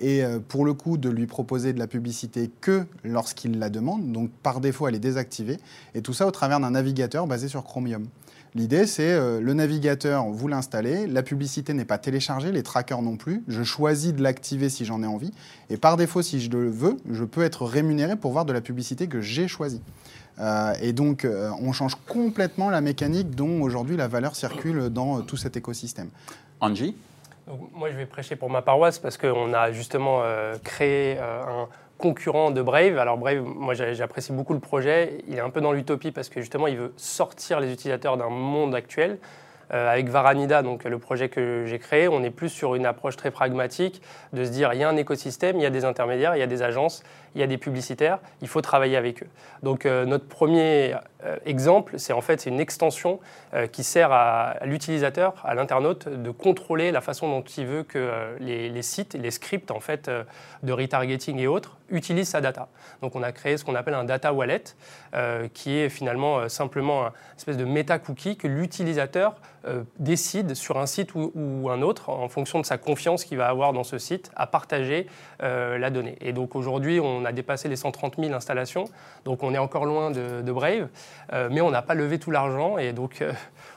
et 0.00 0.22
pour 0.48 0.64
le 0.64 0.72
coup, 0.72 0.96
de 0.96 1.08
lui 1.08 1.26
proposer 1.26 1.72
de 1.72 1.80
la 1.80 1.88
publicité 1.88 2.50
que 2.60 2.84
lorsqu'il 3.02 3.58
la 3.58 3.68
demande, 3.68 4.12
donc 4.12 4.30
par 4.44 4.60
défaut, 4.60 4.86
elle 4.86 4.94
est 4.94 5.00
désactivée, 5.00 5.56
et 5.96 6.02
tout 6.02 6.12
ça 6.12 6.24
au 6.24 6.30
travers 6.30 6.60
d'un 6.60 6.70
navigateur 6.70 7.26
basé 7.26 7.48
sur 7.48 7.64
Chromium. 7.64 8.06
L'idée, 8.56 8.86
c'est 8.86 9.12
euh, 9.12 9.38
le 9.38 9.52
navigateur, 9.52 10.24
vous 10.24 10.48
l'installez, 10.48 11.06
la 11.06 11.22
publicité 11.22 11.74
n'est 11.74 11.84
pas 11.84 11.98
téléchargée, 11.98 12.52
les 12.52 12.62
trackers 12.62 13.02
non 13.02 13.18
plus. 13.18 13.44
Je 13.48 13.62
choisis 13.62 14.14
de 14.14 14.22
l'activer 14.22 14.70
si 14.70 14.86
j'en 14.86 15.02
ai 15.02 15.06
envie. 15.06 15.30
Et 15.68 15.76
par 15.76 15.98
défaut, 15.98 16.22
si 16.22 16.40
je 16.40 16.48
le 16.48 16.70
veux, 16.70 16.96
je 17.10 17.24
peux 17.24 17.42
être 17.42 17.66
rémunéré 17.66 18.16
pour 18.16 18.32
voir 18.32 18.46
de 18.46 18.54
la 18.54 18.62
publicité 18.62 19.08
que 19.08 19.20
j'ai 19.20 19.46
choisie. 19.46 19.82
Euh, 20.38 20.72
et 20.80 20.94
donc, 20.94 21.26
euh, 21.26 21.50
on 21.60 21.72
change 21.72 21.96
complètement 22.08 22.70
la 22.70 22.80
mécanique 22.80 23.34
dont 23.34 23.60
aujourd'hui 23.60 23.98
la 23.98 24.08
valeur 24.08 24.34
circule 24.34 24.88
dans 24.88 25.20
tout 25.20 25.36
cet 25.36 25.58
écosystème. 25.58 26.08
Angie? 26.60 26.96
Moi, 27.74 27.90
je 27.90 27.96
vais 27.98 28.06
prêcher 28.06 28.36
pour 28.36 28.48
ma 28.48 28.62
paroisse 28.62 28.98
parce 28.98 29.18
qu'on 29.18 29.52
a 29.52 29.70
justement 29.70 30.22
créé 30.64 31.18
un 31.18 31.68
concurrent 31.98 32.50
de 32.50 32.62
Brave. 32.62 32.98
Alors 32.98 33.18
Brave, 33.18 33.42
moi 33.42 33.74
j'apprécie 33.74 34.32
beaucoup 34.32 34.54
le 34.54 34.60
projet. 34.60 35.18
Il 35.28 35.36
est 35.36 35.40
un 35.40 35.50
peu 35.50 35.60
dans 35.60 35.72
l'utopie 35.72 36.10
parce 36.10 36.28
que 36.28 36.40
justement 36.40 36.66
il 36.66 36.76
veut 36.76 36.92
sortir 36.96 37.60
les 37.60 37.72
utilisateurs 37.72 38.16
d'un 38.16 38.30
monde 38.30 38.74
actuel. 38.74 39.18
Euh, 39.72 39.90
avec 39.90 40.08
Varanida, 40.08 40.62
donc 40.62 40.84
le 40.84 40.98
projet 40.98 41.28
que 41.28 41.64
j'ai 41.66 41.80
créé, 41.80 42.06
on 42.06 42.22
est 42.22 42.30
plus 42.30 42.50
sur 42.50 42.76
une 42.76 42.86
approche 42.86 43.16
très 43.16 43.32
pragmatique 43.32 44.00
de 44.32 44.44
se 44.44 44.50
dire 44.50 44.72
il 44.72 44.78
y 44.78 44.84
a 44.84 44.88
un 44.88 44.96
écosystème, 44.96 45.56
il 45.56 45.62
y 45.62 45.66
a 45.66 45.70
des 45.70 45.84
intermédiaires, 45.84 46.36
il 46.36 46.38
y 46.38 46.42
a 46.42 46.46
des 46.46 46.62
agences, 46.62 47.02
il 47.36 47.40
y 47.40 47.42
a 47.42 47.46
des 47.46 47.58
publicitaires, 47.58 48.18
il 48.40 48.48
faut 48.48 48.62
travailler 48.62 48.96
avec 48.96 49.22
eux. 49.22 49.28
Donc 49.62 49.84
euh, 49.84 50.06
notre 50.06 50.26
premier 50.26 50.94
exemple, 51.44 51.98
c'est 51.98 52.12
en 52.12 52.20
fait 52.20 52.46
une 52.46 52.60
extension 52.60 53.18
qui 53.72 53.82
sert 53.82 54.12
à, 54.12 54.54
l'utilisateur, 54.64 55.34
à 55.44 55.54
l'internaute, 55.54 56.08
de 56.08 56.30
contrôler 56.30 56.92
la 56.92 57.00
façon 57.00 57.28
dont 57.28 57.42
il 57.42 57.66
veut 57.66 57.82
que 57.82 58.36
les, 58.38 58.68
les, 58.68 58.82
sites, 58.82 59.14
les 59.14 59.30
scripts 59.32 59.70
en 59.72 59.80
fait 59.80 60.10
de 60.62 60.72
retargeting 60.72 61.38
et 61.38 61.46
autres 61.46 61.78
utilisent 61.88 62.28
sa 62.28 62.40
data. 62.40 62.68
Donc 63.02 63.16
on 63.16 63.22
a 63.22 63.32
créé 63.32 63.56
ce 63.56 63.64
qu'on 63.64 63.74
appelle 63.74 63.94
un 63.94 64.04
data 64.04 64.32
wallet, 64.32 64.62
qui 65.54 65.76
est 65.76 65.88
finalement 65.88 66.48
simplement 66.48 67.06
une 67.06 67.12
espèce 67.36 67.56
de 67.56 67.64
méta 67.64 67.98
cookie 67.98 68.36
que 68.36 68.46
l'utilisateur 68.46 69.34
décide 69.98 70.54
sur 70.54 70.78
un 70.78 70.86
site 70.86 71.14
ou, 71.14 71.32
ou, 71.34 71.70
un 71.70 71.82
autre, 71.82 72.10
en 72.10 72.28
fonction 72.28 72.60
de 72.60 72.66
sa 72.66 72.78
confiance 72.78 73.24
qu'il 73.24 73.38
va 73.38 73.48
avoir 73.48 73.72
dans 73.72 73.84
ce 73.84 73.98
site, 73.98 74.30
à 74.36 74.46
partager 74.46 75.06
la 75.40 75.90
donnée. 75.90 76.16
Et 76.20 76.32
donc 76.32 76.54
aujourd'hui, 76.54 77.00
on 77.00 77.24
a 77.26 77.32
dépassé 77.32 77.68
les 77.68 77.76
130 77.76 78.16
000 78.18 78.32
installations, 78.32 78.84
donc 79.24 79.42
on 79.42 79.54
est 79.54 79.58
encore 79.58 79.84
loin 79.84 80.10
de, 80.10 80.52
Brave, 80.52 80.88
euh, 81.32 81.48
mais 81.50 81.60
on 81.60 81.70
n'a 81.70 81.82
pas 81.82 81.94
levé 81.94 82.18
tout 82.18 82.30
l'argent 82.30 82.78
et 82.78 82.92
donc 82.92 83.20
euh, 83.20 83.32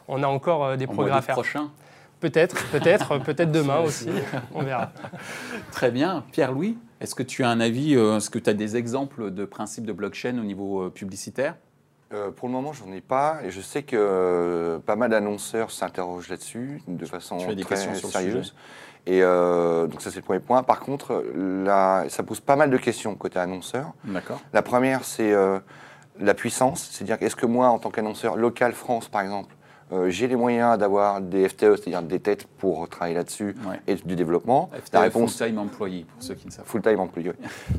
on 0.07 0.23
a 0.23 0.27
encore 0.27 0.63
euh, 0.63 0.75
des 0.77 0.87
progrès 0.87 1.11
à 1.11 1.21
faire. 1.21 1.35
prochain 1.35 1.69
Peut-être, 2.19 2.69
peut-être, 2.71 3.17
peut-être 3.23 3.51
demain 3.51 3.79
aussi, 3.79 4.09
on 4.53 4.61
verra. 4.61 4.91
Très 5.71 5.89
bien. 5.89 6.25
Pierre-Louis, 6.33 6.77
est-ce 6.99 7.15
que 7.15 7.23
tu 7.23 7.45
as 7.45 7.49
un 7.49 7.61
avis, 7.61 7.93
est-ce 7.93 8.29
que 8.29 8.39
tu 8.39 8.49
as 8.49 8.53
des 8.53 8.75
exemples 8.75 9.31
de 9.31 9.45
principes 9.45 9.85
de 9.85 9.93
blockchain 9.93 10.37
au 10.37 10.43
niveau 10.43 10.89
publicitaire? 10.89 11.55
Pour 12.35 12.49
le 12.49 12.53
moment, 12.53 12.73
j'en 12.73 12.91
ai 12.91 12.99
pas, 12.99 13.39
et 13.45 13.51
je 13.51 13.61
sais 13.61 13.83
que 13.83 14.81
pas 14.85 14.97
mal 14.97 15.11
d'annonceurs 15.11 15.71
s'interrogent 15.71 16.27
là-dessus 16.27 16.81
de 16.87 17.05
façon 17.05 17.37
très 17.37 17.75
sérieuse. 17.77 18.53
Et 19.05 19.21
euh, 19.23 19.87
donc 19.87 20.01
ça 20.01 20.11
c'est 20.11 20.17
le 20.17 20.23
premier 20.23 20.39
point. 20.39 20.63
Par 20.63 20.79
contre, 20.79 21.23
ça 22.09 22.23
pose 22.23 22.39
pas 22.39 22.55
mal 22.55 22.69
de 22.69 22.77
questions 22.77 23.15
côté 23.15 23.39
annonceur. 23.39 23.93
D'accord. 24.03 24.39
La 24.53 24.61
première 24.61 25.03
c'est 25.03 25.33
euh, 25.33 25.59
la 26.19 26.33
puissance, 26.33 26.89
c'est-à-dire 26.91 27.17
est-ce 27.21 27.35
que 27.35 27.45
moi 27.45 27.69
en 27.69 27.79
tant 27.79 27.89
qu'annonceur 27.89 28.35
local 28.35 28.73
France 28.73 29.07
par 29.07 29.21
exemple, 29.21 29.55
euh, 29.91 30.09
j'ai 30.09 30.27
les 30.27 30.35
moyens 30.35 30.77
d'avoir 30.77 31.21
des 31.21 31.49
FTE, 31.49 31.75
c'est-à-dire 31.75 32.03
des 32.03 32.19
têtes 32.19 32.45
pour 32.45 32.87
travailler 32.89 33.15
là-dessus 33.15 33.55
et 33.87 33.95
du 33.95 34.15
développement? 34.15 34.69
FTE, 34.73 34.93
La 34.93 35.01
réponse 35.01 35.37
full-time 35.37 35.57
employé 35.57 36.05
pour 36.13 36.21
ceux 36.23 36.35
qui 36.35 36.45
ne 36.45 36.51
savent 36.51 36.65
pas. 36.65 36.69
Full-time 36.69 36.99
employé. 36.99 37.31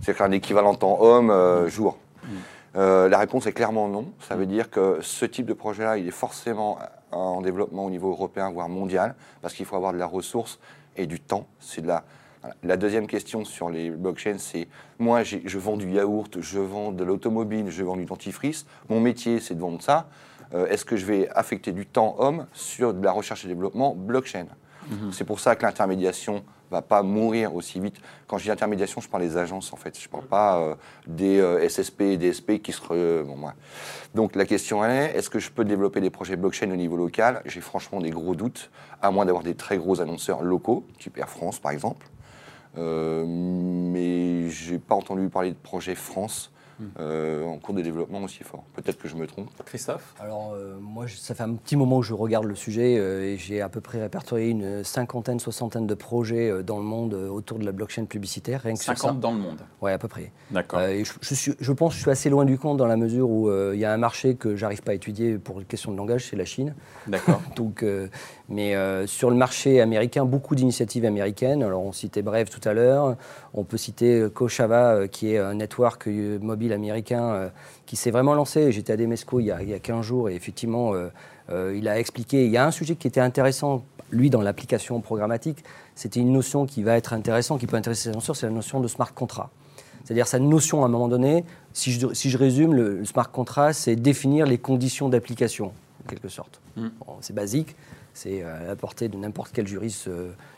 c'est 0.03 0.21
un 0.21 0.33
équivalent 0.33 0.75
temps 0.75 1.01
homme 1.01 1.69
jour. 1.69 1.99
Mm. 2.25 2.79
la 3.07 3.19
réponse 3.19 3.47
est 3.47 3.53
clairement 3.53 3.89
non. 3.89 4.07
Ça 4.21 4.35
veut 4.35 4.47
dire 4.47 4.71
que 4.71 4.99
ce 5.01 5.25
type 5.27 5.47
de 5.47 5.55
projet-là, 5.55 5.99
il 5.99 6.09
est 6.09 6.13
forcément 6.13 6.79
en 7.13 7.41
développement 7.41 7.87
au 7.87 7.91
niveau 7.91 8.11
européen, 8.11 8.51
voire 8.51 8.69
mondial, 8.69 9.15
parce 9.43 9.55
qu'il 9.55 9.67
faut 9.67 9.77
avoir 9.77 9.93
de 9.93 9.99
la 9.99 10.07
ressource 10.07 10.59
et 10.97 11.07
du 11.07 11.21
temps. 11.21 11.47
C'est 11.59 11.83
de 11.83 11.89
la, 11.89 12.05
la 12.63 12.77
deuxième 12.77 13.07
question 13.07 13.45
sur 13.45 13.71
les 13.71 13.91
blockchains, 13.91 14.39
c'est 14.39 14.69
moi, 14.99 15.23
je 15.23 15.59
vends 15.59 15.77
du 15.77 15.91
yaourt, 15.91 16.41
je 16.41 16.59
vends 16.59 16.93
de 16.93 17.05
l'automobile, 17.05 17.71
je 17.71 17.85
vends 17.85 17.97
du 17.97 18.05
dentifrice. 18.05 18.67
Mon 18.89 19.01
métier, 19.01 19.41
c'est 19.41 19.55
de 19.55 19.61
vendre 19.61 19.83
ça. 19.83 20.09
Euh, 20.55 20.67
est-ce 20.67 20.85
que 20.85 20.97
je 20.97 21.07
vais 21.07 21.29
affecter 21.31 21.73
du 21.73 21.87
temps 21.87 22.17
homme 22.19 22.47
sur 22.53 22.93
de 22.93 23.05
la 23.05 23.13
recherche 23.13 23.45
et 23.45 23.49
développement 23.49 23.95
blockchain? 23.95 24.47
Mhm. 24.89 25.13
C'est 25.13 25.25
pour 25.25 25.41
ça 25.41 25.55
que 25.55 25.63
l'intermédiation 25.63 26.45
va 26.71 26.83
pas 26.83 27.03
mourir 27.03 27.55
aussi 27.55 27.81
vite. 27.81 27.97
Quand 28.27 28.39
je 28.39 28.45
dis 28.45 28.51
intermédiation, 28.51 29.01
je 29.01 29.09
parle 29.09 29.25
des 29.25 29.37
agences 29.37 29.73
en 29.73 29.77
fait. 29.77 29.99
Je 29.99 30.09
parle 30.09 30.25
pas 30.25 30.59
euh, 30.59 30.75
des 31.07 31.39
euh, 31.41 31.69
SSP 31.69 32.03
et 32.03 32.17
DSP 32.17 32.63
qui 32.63 32.73
se. 32.73 33.23
bon, 33.23 33.37
Donc 34.15 34.37
la 34.37 34.45
question 34.45 34.85
est 34.85 35.13
est-ce 35.17 35.31
que 35.31 35.39
je 35.39 35.51
peux 35.51 35.65
développer 35.65 36.01
des 36.01 36.11
projets 36.11 36.37
blockchain 36.37 36.71
au 36.71 36.77
niveau 36.77 36.97
local? 36.97 37.43
J'ai 37.45 37.61
franchement 37.61 38.01
des 38.01 38.11
gros 38.11 38.35
doutes, 38.35 38.71
à 39.03 39.11
moins 39.11 39.27
d'avoir 39.27 39.43
des 39.43 39.55
très 39.55 39.79
gros 39.79 40.01
annonceurs 40.01 40.43
locaux, 40.43 40.87
type 40.99 41.19
Air 41.19 41.29
France 41.29 41.59
par 41.59 41.73
exemple. 41.73 42.07
Euh, 42.79 43.25
mais 43.27 44.49
j'ai 44.49 44.79
pas 44.79 44.95
entendu 44.95 45.29
parler 45.29 45.51
de 45.51 45.57
projet 45.57 45.97
France 45.97 46.53
euh, 46.99 47.45
en 47.45 47.59
cours 47.59 47.75
de 47.75 47.83
développement 47.83 48.23
aussi 48.23 48.43
fort. 48.45 48.65
Peut-être 48.75 48.99
que 48.99 49.09
je 49.09 49.17
me 49.17 49.27
trompe. 49.27 49.51
Christophe 49.65 50.15
Alors, 50.21 50.53
euh, 50.55 50.79
moi, 50.81 51.07
ça 51.09 51.35
fait 51.35 51.43
un 51.43 51.55
petit 51.55 51.77
moment 51.77 52.01
que 52.01 52.07
je 52.07 52.15
regarde 52.15 52.45
le 52.45 52.55
sujet 52.55 52.97
euh, 52.99 53.25
et 53.25 53.37
j'ai 53.37 53.61
à 53.61 53.69
peu 53.69 53.81
près 53.81 54.01
répertorié 54.01 54.49
une 54.49 54.85
cinquantaine, 54.85 55.41
soixantaine 55.41 55.87
de 55.87 55.95
projets 55.95 56.63
dans 56.63 56.79
le 56.79 56.85
monde 56.85 57.15
autour 57.15 57.59
de 57.59 57.65
la 57.65 57.73
blockchain 57.73 58.05
publicitaire. 58.05 58.63
Rien 58.63 58.75
que 58.75 58.85
50 58.85 59.21
dans 59.21 59.33
le 59.33 59.39
monde 59.39 59.61
Oui, 59.81 59.93
à 59.93 59.99
peu 59.99 60.09
près. 60.09 60.33
D'accord. 60.51 60.81
et 60.83 61.05
je, 61.05 61.35
suis, 61.35 61.55
je, 61.59 61.73
pense 61.73 61.93
que 61.93 61.97
je 61.97 62.03
suis 62.03 62.11
assez 62.11 62.31
loin 62.31 62.45
du 62.45 62.59
compte 62.59 62.77
dans 62.77 62.87
la 62.87 62.97
mesure 62.97 63.29
où 63.31 63.51
il 63.73 63.79
y 63.79 63.85
a 63.85 63.93
un 63.93 63.99
marché 63.99 64.35
que 64.35 64.57
j'arrive 64.57 64.83
pas 64.83 64.93
à 64.93 64.95
étudier 64.95 65.39
pour 65.39 65.61
une 65.61 65.67
question 65.67 65.93
de 65.93 65.97
langage, 65.97 66.27
c'est 66.29 66.37
la 66.37 66.45
Chine. 66.45 66.75
D'accord. 67.07 67.43
Donc, 67.57 67.85
mais 68.51 68.75
sur 69.07 69.31
le 69.31 69.37
marché 69.37 69.81
américain, 69.81 70.25
beaucoup 70.25 70.55
d'initiatives 70.55 71.05
américaines. 71.05 71.63
Alors, 71.63 71.83
on 71.83 71.93
citait 71.93 72.23
Brave 72.23 72.49
tout 72.51 72.69
à 72.69 72.73
l'heure. 72.73 73.17
On 73.55 73.65
peut 73.65 73.77
citer 73.77 74.27
Kochava, 74.35 75.09
qui 75.09 75.33
est 75.33 75.39
un 75.39 75.55
network 75.55 76.09
mobile 76.41 76.73
américain 76.73 77.23
euh, 77.31 77.49
qui 77.87 77.97
s'est 77.97 78.11
vraiment 78.11 78.35
lancé. 78.35 78.73
J'étais 78.73 78.93
à 78.93 78.97
Demesco 78.97 79.41
il 79.41 79.47
y, 79.47 79.51
a, 79.51 79.63
il 79.63 79.69
y 79.69 79.75
a 79.75 79.79
15 79.79 80.05
jours 80.05 80.29
et 80.29 80.35
effectivement, 80.35 80.95
euh, 80.95 81.09
euh, 81.51 81.75
il 81.77 81.89
a 81.89 81.99
expliqué. 81.99 82.45
Il 82.45 82.51
y 82.51 82.57
a 82.57 82.67
un 82.67 82.71
sujet 82.71 82.97
qui 82.97 83.07
était 83.07 83.21
intéressant, 83.21 83.85
lui, 84.11 84.31
dans 84.31 84.43
l'application 84.43 85.01
programmatique. 85.01 85.65
C'était 85.95 86.21
une 86.21 86.33
notion 86.33 86.67
qui 86.67 86.83
va 86.83 86.97
être 86.97 87.13
intéressante, 87.13 87.61
qui 87.61 87.67
peut 87.67 87.77
intéresser 87.77 88.09
les 88.09 88.13
annonceurs, 88.13 88.37
c'est 88.37 88.47
la 88.47 88.53
notion 88.53 88.81
de 88.81 88.89
smart 88.89 89.13
contract. 89.13 89.51
C'est-à-dire 90.05 90.27
sa 90.27 90.39
notion 90.39 90.83
à 90.83 90.87
un 90.87 90.89
moment 90.89 91.09
donné, 91.09 91.45
si 91.73 91.93
je, 91.93 92.39
résume, 92.39 92.75
le, 92.75 93.05
smart 93.05 93.31
contract, 93.31 93.75
c'est 93.75 93.97
définir 93.97 94.47
les 94.47 94.59
conditions 94.59 95.09
d'application, 95.09 95.73
quelque 96.11 96.29
sorte. 96.29 96.61
Mm. 96.77 96.89
c'est 97.21 97.35
basique, 97.35 97.77
c'est 98.13 98.43
à 98.43 98.65
la 98.65 98.77
portée 98.77 99.09
de 99.09 99.17
n'importe 99.17 99.53
quel 99.53 99.67
juriste 99.67 100.11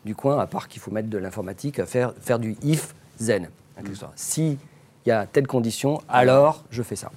du 0.04 0.14
coin, 0.14 0.38
à 0.38 0.46
part 0.46 0.68
qu'il 0.68 0.80
faut 0.80 0.90
mettre 0.90 1.08
de 1.08 1.18
l'informatique, 1.18 1.78
à 1.78 1.86
faire, 1.86 2.14
faire 2.20 2.38
du 2.38 2.56
if, 2.62 2.94
then. 3.24 3.48
Mm. 3.80 3.84
Si 4.16 4.58
il 5.04 5.08
y 5.08 5.12
a 5.12 5.26
telle 5.26 5.46
condition, 5.46 6.00
alors 6.08 6.64
je 6.70 6.82
fais 6.82 6.96
ça. 6.96 7.10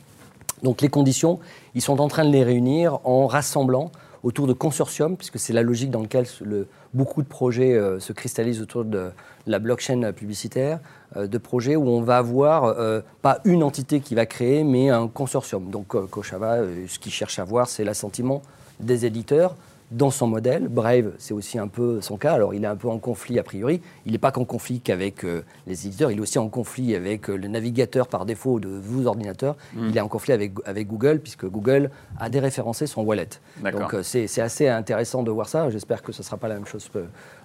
Donc 0.63 0.81
les 0.81 0.89
conditions, 0.89 1.39
ils 1.73 1.81
sont 1.81 1.99
en 1.99 2.07
train 2.07 2.25
de 2.25 2.31
les 2.31 2.43
réunir 2.43 2.99
en 3.03 3.27
rassemblant 3.27 3.91
autour 4.25 4.47
de 4.47 4.53
consortiums, 4.53 5.15
puisque 5.15 5.37
c'est 5.37 5.53
la 5.53 5.61
logique 5.61 5.91
dans 5.91 6.01
laquelle 6.01 6.25
beaucoup 6.95 7.21
de 7.21 7.27
projets 7.27 7.73
euh, 7.73 7.99
se 7.99 8.11
cristallisent 8.11 8.59
autour 8.59 8.83
de 8.83 9.11
la 9.45 9.59
blockchain 9.59 10.11
publicitaire, 10.13 10.79
euh, 11.15 11.27
de 11.27 11.37
projets 11.37 11.75
où 11.75 11.87
on 11.87 12.01
va 12.01 12.17
avoir 12.17 12.63
euh, 12.63 13.01
pas 13.21 13.39
une 13.45 13.61
entité 13.61 13.99
qui 13.99 14.15
va 14.15 14.25
créer, 14.25 14.63
mais 14.63 14.89
un 14.89 15.07
consortium. 15.07 15.69
Donc 15.69 15.89
Kochava, 16.09 16.57
ce 16.87 16.97
qu'il 16.97 17.11
cherche 17.11 17.37
à 17.37 17.43
voir, 17.43 17.69
c'est 17.69 17.83
l'assentiment 17.83 18.41
des 18.79 19.05
éditeurs, 19.05 19.55
dans 19.91 20.09
son 20.09 20.27
modèle. 20.27 20.67
Brave, 20.67 21.11
c'est 21.17 21.33
aussi 21.33 21.59
un 21.59 21.67
peu 21.67 22.01
son 22.01 22.17
cas. 22.17 22.33
Alors, 22.33 22.53
il 22.53 22.63
est 22.63 22.67
un 22.67 22.75
peu 22.75 22.89
en 22.89 22.97
conflit 22.97 23.39
a 23.39 23.43
priori. 23.43 23.81
Il 24.05 24.13
n'est 24.13 24.17
pas 24.17 24.31
qu'en 24.31 24.45
conflit 24.45 24.79
qu'avec 24.79 25.23
euh, 25.23 25.43
les 25.67 25.87
éditeurs, 25.87 26.11
il 26.11 26.17
est 26.17 26.21
aussi 26.21 26.39
en 26.39 26.49
conflit 26.49 26.95
avec 26.95 27.29
euh, 27.29 27.35
le 27.35 27.47
navigateur 27.47 28.07
par 28.07 28.25
défaut 28.25 28.59
de 28.59 28.69
vos 28.69 29.05
ordinateurs. 29.05 29.55
Mm. 29.73 29.87
Il 29.89 29.97
est 29.97 30.01
en 30.01 30.07
conflit 30.07 30.33
avec, 30.33 30.53
avec 30.65 30.87
Google, 30.87 31.19
puisque 31.19 31.45
Google 31.45 31.91
a 32.19 32.29
déréférencé 32.29 32.87
son 32.87 33.03
wallet. 33.03 33.29
Donc, 33.61 33.93
euh, 33.93 34.03
c'est 34.03 34.41
assez 34.41 34.67
intéressant 34.67 35.23
de 35.23 35.31
voir 35.31 35.47
ça. 35.47 35.69
J'espère 35.69 36.01
que 36.01 36.11
ce 36.11 36.21
ne 36.21 36.25
sera 36.25 36.37
pas 36.37 36.47
la 36.47 36.55
même 36.55 36.65
chose 36.65 36.89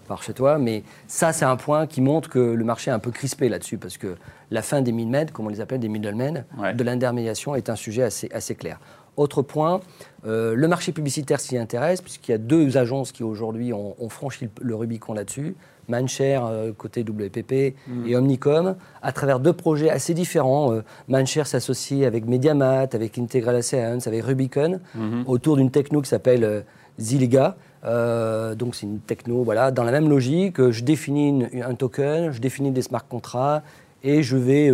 par 0.09 0.23
chez 0.23 0.33
toi. 0.33 0.59
Mais 0.59 0.83
ça, 1.07 1.33
c'est 1.33 1.45
un 1.45 1.57
point 1.57 1.87
qui 1.87 2.01
montre 2.01 2.29
que 2.29 2.39
le 2.39 2.65
marché 2.65 2.91
est 2.91 2.95
un 2.95 2.99
peu 2.99 3.11
crispé 3.11 3.49
là-dessus, 3.49 3.79
parce 3.79 3.99
que 3.99 4.17
la 4.51 4.63
fin 4.63 4.81
des 4.81 4.93
middlemen, 4.93 5.31
comme 5.31 5.47
on 5.47 5.51
les 5.51 5.61
appelle, 5.61 5.81
des 5.81 5.89
middlemen, 5.89 6.45
de 6.75 6.85
l'intermédiation 6.85 7.55
est 7.55 7.69
un 7.69 7.77
sujet 7.77 8.03
assez, 8.03 8.29
assez 8.33 8.55
clair. 8.55 8.79
Autre 9.21 9.43
point, 9.43 9.83
euh, 10.25 10.55
le 10.55 10.67
marché 10.67 10.93
publicitaire 10.93 11.41
s'y 11.41 11.59
intéresse, 11.59 12.01
puisqu'il 12.01 12.31
y 12.31 12.35
a 12.35 12.39
deux 12.39 12.79
agences 12.79 13.13
qui 13.13 13.23
aujourd'hui 13.23 13.75
ont, 13.75 13.95
franchi 14.09 14.49
le, 14.63 14.75
Rubicon 14.75 15.13
là-dessus, 15.13 15.57
Manshare 15.91 16.47
euh, 16.47 16.73
côté 16.73 17.03
WPP 17.03 17.77
mm. 17.87 18.07
et 18.07 18.17
Omnicom, 18.17 18.77
à 19.03 19.13
travers 19.13 19.39
deux 19.39 19.53
projets 19.53 19.91
assez 19.91 20.15
différents. 20.15 20.73
Euh, 20.73 20.81
Manshare 21.09 21.47
s'associe 21.47 22.07
avec 22.07 22.25
Mediamat, 22.25 22.89
avec 22.95 23.19
Integral 23.19 23.63
Science, 23.63 24.07
avec 24.07 24.25
Rubicon, 24.25 24.81
mm-hmm. 24.97 25.27
autour 25.27 25.59
d'une 25.59 25.71
techno 25.71 26.01
qui 26.01 26.09
s'appelle 26.09 26.65
Ziliga. 26.99 27.57
donc 27.85 28.75
c'est 28.75 28.87
une 28.87 29.01
techno, 29.01 29.45
voilà, 29.45 29.71
dans 29.71 29.85
la 29.85 29.93
même 29.93 30.09
logique, 30.09 30.71
je 30.71 30.83
définis 30.83 31.45
un 31.63 31.75
token, 31.75 32.31
je 32.31 32.41
définis 32.41 32.71
des 32.71 32.81
smart 32.81 33.07
contracts 33.07 33.67
et 34.03 34.23
je 34.23 34.39
vais 34.39 34.73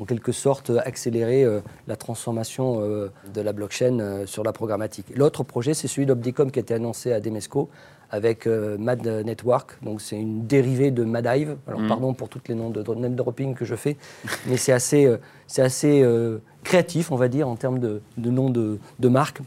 en 0.00 0.04
quelque 0.04 0.32
sorte 0.32 0.70
accélérer 0.84 1.44
euh, 1.44 1.60
la 1.86 1.96
transformation 1.96 2.80
euh, 2.80 3.10
de 3.34 3.40
la 3.40 3.52
blockchain 3.52 3.98
euh, 4.00 4.26
sur 4.26 4.44
la 4.44 4.52
programmatique. 4.52 5.06
L'autre 5.14 5.42
projet, 5.42 5.74
c'est 5.74 5.88
celui 5.88 6.06
d'Opticom 6.06 6.50
qui 6.50 6.58
a 6.58 6.62
été 6.62 6.74
annoncé 6.74 7.12
à 7.12 7.20
Demesco 7.20 7.68
avec 8.10 8.46
Mad 8.46 9.06
Network. 9.06 9.76
Donc 9.82 10.00
c'est 10.00 10.18
une 10.18 10.46
dérivée 10.46 10.90
de 10.90 11.04
Madive. 11.04 11.58
Alors 11.66 11.80
mm. 11.80 11.88
pardon 11.88 12.14
pour 12.14 12.30
tous 12.30 12.40
les 12.48 12.54
noms 12.54 12.70
de 12.70 12.82
name 12.94 13.14
dropping 13.14 13.54
que 13.54 13.66
je 13.66 13.74
fais, 13.74 13.98
mais 14.46 14.56
c'est 14.56 14.72
assez, 14.72 15.14
c'est 15.46 15.60
assez 15.60 16.02
créatif, 16.64 17.12
on 17.12 17.16
va 17.16 17.28
dire, 17.28 17.46
en 17.46 17.56
termes 17.56 17.80
de, 17.80 18.00
de 18.16 18.30
noms 18.30 18.48
de, 18.48 18.78
de 18.98 19.08
marque. 19.08 19.42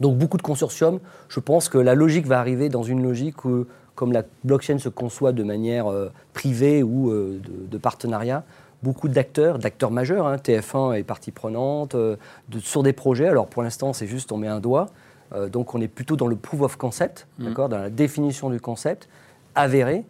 Donc 0.00 0.16
beaucoup 0.16 0.38
de 0.38 0.42
consortiums. 0.42 0.98
Je 1.28 1.40
pense 1.40 1.68
que 1.68 1.76
la 1.76 1.94
logique 1.94 2.26
va 2.26 2.40
arriver 2.40 2.70
dans 2.70 2.82
une 2.82 3.02
logique 3.02 3.44
où, 3.44 3.66
comme 3.96 4.12
la 4.12 4.22
blockchain 4.44 4.78
se 4.78 4.88
conçoit 4.88 5.32
de 5.32 5.42
manière 5.42 5.84
privée 6.32 6.82
ou 6.82 7.10
de, 7.12 7.40
de 7.70 7.76
partenariat, 7.76 8.44
beaucoup 8.82 9.08
d'acteurs, 9.08 9.58
d'acteurs 9.58 9.90
majeurs. 9.90 10.26
Hein. 10.26 10.36
TF1 10.36 10.98
est 10.98 11.02
partie 11.02 11.30
prenante 11.30 11.94
euh, 11.94 12.16
sur 12.60 12.82
des 12.82 12.92
projets. 12.92 13.28
Alors 13.28 13.46
pour 13.46 13.62
l'instant, 13.62 13.92
c'est 13.92 14.06
juste 14.06 14.32
on 14.32 14.36
met 14.36 14.48
un 14.48 14.60
doigt. 14.60 14.88
Euh, 15.32 15.48
donc 15.48 15.74
on 15.74 15.80
est 15.80 15.88
plutôt 15.88 16.16
dans 16.16 16.26
le 16.26 16.36
proof 16.36 16.62
of 16.62 16.76
concept, 16.76 17.26
mmh. 17.38 17.44
d'accord, 17.44 17.68
dans 17.68 17.78
la 17.78 17.90
définition 17.90 18.50
du 18.50 18.60
concept 18.60 19.08
avéré. 19.54 20.04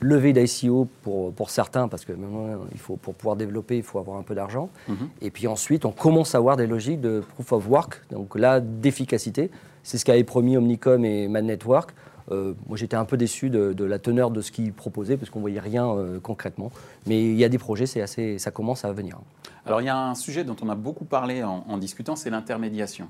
levée 0.00 0.32
d'ICO 0.32 0.88
pour, 1.02 1.32
pour 1.32 1.50
certains, 1.50 1.88
parce 1.88 2.04
que 2.04 2.12
maintenant, 2.12 2.66
il 2.72 2.78
faut, 2.78 2.96
pour 2.96 3.14
pouvoir 3.14 3.36
développer, 3.36 3.76
il 3.76 3.82
faut 3.82 3.98
avoir 3.98 4.18
un 4.18 4.22
peu 4.22 4.34
d'argent. 4.34 4.68
Mhm. 4.88 5.08
Et 5.22 5.30
puis 5.30 5.46
ensuite, 5.46 5.84
on 5.86 5.92
commence 5.92 6.34
à 6.34 6.38
avoir 6.38 6.56
des 6.56 6.66
logiques 6.66 7.00
de 7.00 7.22
proof 7.34 7.52
of 7.52 7.68
work, 7.68 8.02
donc 8.10 8.38
là, 8.38 8.60
d'efficacité. 8.60 9.50
C'est 9.82 9.96
ce 9.96 10.04
qu'avaient 10.04 10.24
promis 10.24 10.56
Omnicom 10.56 11.04
et 11.04 11.28
Mad 11.28 11.44
Network. 11.44 11.94
Euh, 12.30 12.54
moi, 12.66 12.76
j'étais 12.76 12.96
un 12.96 13.04
peu 13.04 13.16
déçu 13.16 13.50
de, 13.50 13.84
la 13.84 13.98
teneur 13.98 14.30
de 14.30 14.40
ce 14.40 14.50
qu'ils 14.50 14.72
proposaient 14.72 15.16
parce 15.16 15.30
qu'on 15.30 15.40
ne 15.40 15.44
voyait 15.44 15.60
rien 15.60 15.88
euh, 15.88 16.18
concrètement. 16.20 16.70
Mais 17.06 17.22
il 17.22 17.36
y 17.36 17.44
a 17.44 17.48
des 17.48 17.58
projets, 17.58 17.86
c'est 17.86 18.00
assez, 18.00 18.38
ça 18.38 18.50
commence 18.50 18.84
à 18.84 18.92
venir. 18.92 19.18
Alors, 19.66 19.80
il 19.80 19.84
y 19.84 19.90
a 19.90 19.96
un 19.96 20.14
sujet 20.14 20.44
dont 20.44 20.56
on 20.62 20.68
a 20.68 20.74
beaucoup 20.74 21.04
parlé 21.04 21.42
en, 21.42 21.78
discutant, 21.78 22.16
c'est 22.16 22.30
l'intermédiation. 22.30 23.08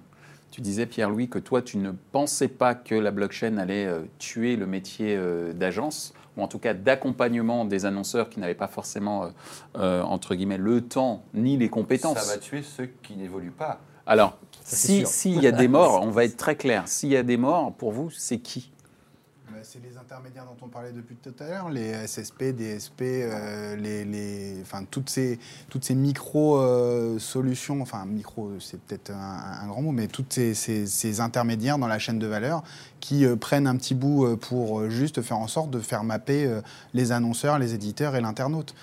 Tu 0.50 0.60
disais, 0.60 0.86
Pierre-Louis, 0.86 1.28
que 1.28 1.40
toi, 1.40 1.62
tu 1.62 1.78
ne 1.78 1.90
pensais 2.12 2.46
pas 2.46 2.76
que 2.76 2.94
la 2.94 3.10
blockchain 3.10 3.58
allait 3.58 3.86
euh, 3.86 4.02
tuer 4.18 4.54
le 4.54 4.66
métier 4.66 5.18
d'agence, 5.54 6.14
ou 6.36 6.42
en 6.42 6.48
tout 6.48 6.58
cas 6.58 6.74
d'accompagnement 6.74 7.64
des 7.64 7.86
annonceurs 7.86 8.28
qui 8.30 8.40
n'avaient 8.40 8.54
pas 8.54 8.68
forcément, 8.68 9.30
entre 9.74 10.34
guillemets, 10.34 10.58
le 10.58 10.80
temps 10.80 11.22
ni 11.34 11.56
les 11.56 11.68
compétences. 11.68 12.18
Ça 12.18 12.34
va 12.34 12.38
tuer 12.38 12.62
ceux 12.62 12.88
qui 13.02 13.16
n'évoluent 13.16 13.50
pas. 13.50 13.80
Alors, 14.06 14.36
s'il 14.64 15.42
y 15.42 15.46
a 15.46 15.52
des 15.52 15.68
morts, 15.68 16.00
on 16.02 16.10
va 16.10 16.24
être 16.24 16.36
très 16.36 16.56
clair, 16.56 16.86
s'il 16.86 17.10
y 17.10 17.16
a 17.16 17.22
des 17.22 17.36
morts, 17.36 17.72
pour 17.72 17.92
vous, 17.92 18.10
c'est 18.10 18.38
qui? 18.38 18.70
C'est 19.64 19.82
les 19.82 19.96
intermédiaires 19.96 20.44
dont 20.44 20.56
on 20.66 20.68
parlait 20.68 20.92
depuis 20.92 21.16
tout 21.16 21.34
à 21.40 21.46
l'heure, 21.46 21.70
les 21.70 22.06
SSP, 22.06 22.54
DSP, 22.54 23.02
euh, 23.02 23.76
les, 23.76 24.56
enfin, 24.60 24.84
toutes 24.90 25.08
ces, 25.08 25.38
toutes 25.70 25.84
ces 25.84 25.94
micro-solutions, 25.94 27.80
enfin 27.80 28.04
micro, 28.04 28.50
c'est 28.60 28.78
peut-être 28.80 29.10
un, 29.10 29.66
grand 29.66 29.82
mot, 29.82 29.92
mais 29.92 30.06
toutes 30.06 30.32
ces, 30.32 31.20
intermédiaires 31.20 31.78
dans 31.78 31.86
la 31.86 31.98
chaîne 31.98 32.18
de 32.18 32.26
valeur 32.26 32.62
qui 33.00 33.24
euh, 33.24 33.36
prennent 33.36 33.66
un 33.66 33.76
petit 33.76 33.94
bout 33.94 34.24
euh, 34.24 34.36
pour 34.36 34.90
juste 34.90 35.22
faire 35.22 35.38
en 35.38 35.46
sorte 35.46 35.70
de 35.70 35.80
faire 35.80 36.04
mapper 36.04 36.48
les 36.92 37.12
annonceurs, 37.12 37.58
les 37.58 37.74
éditeurs 37.74 38.16
et 38.16 38.20
l'internaute. 38.20 38.74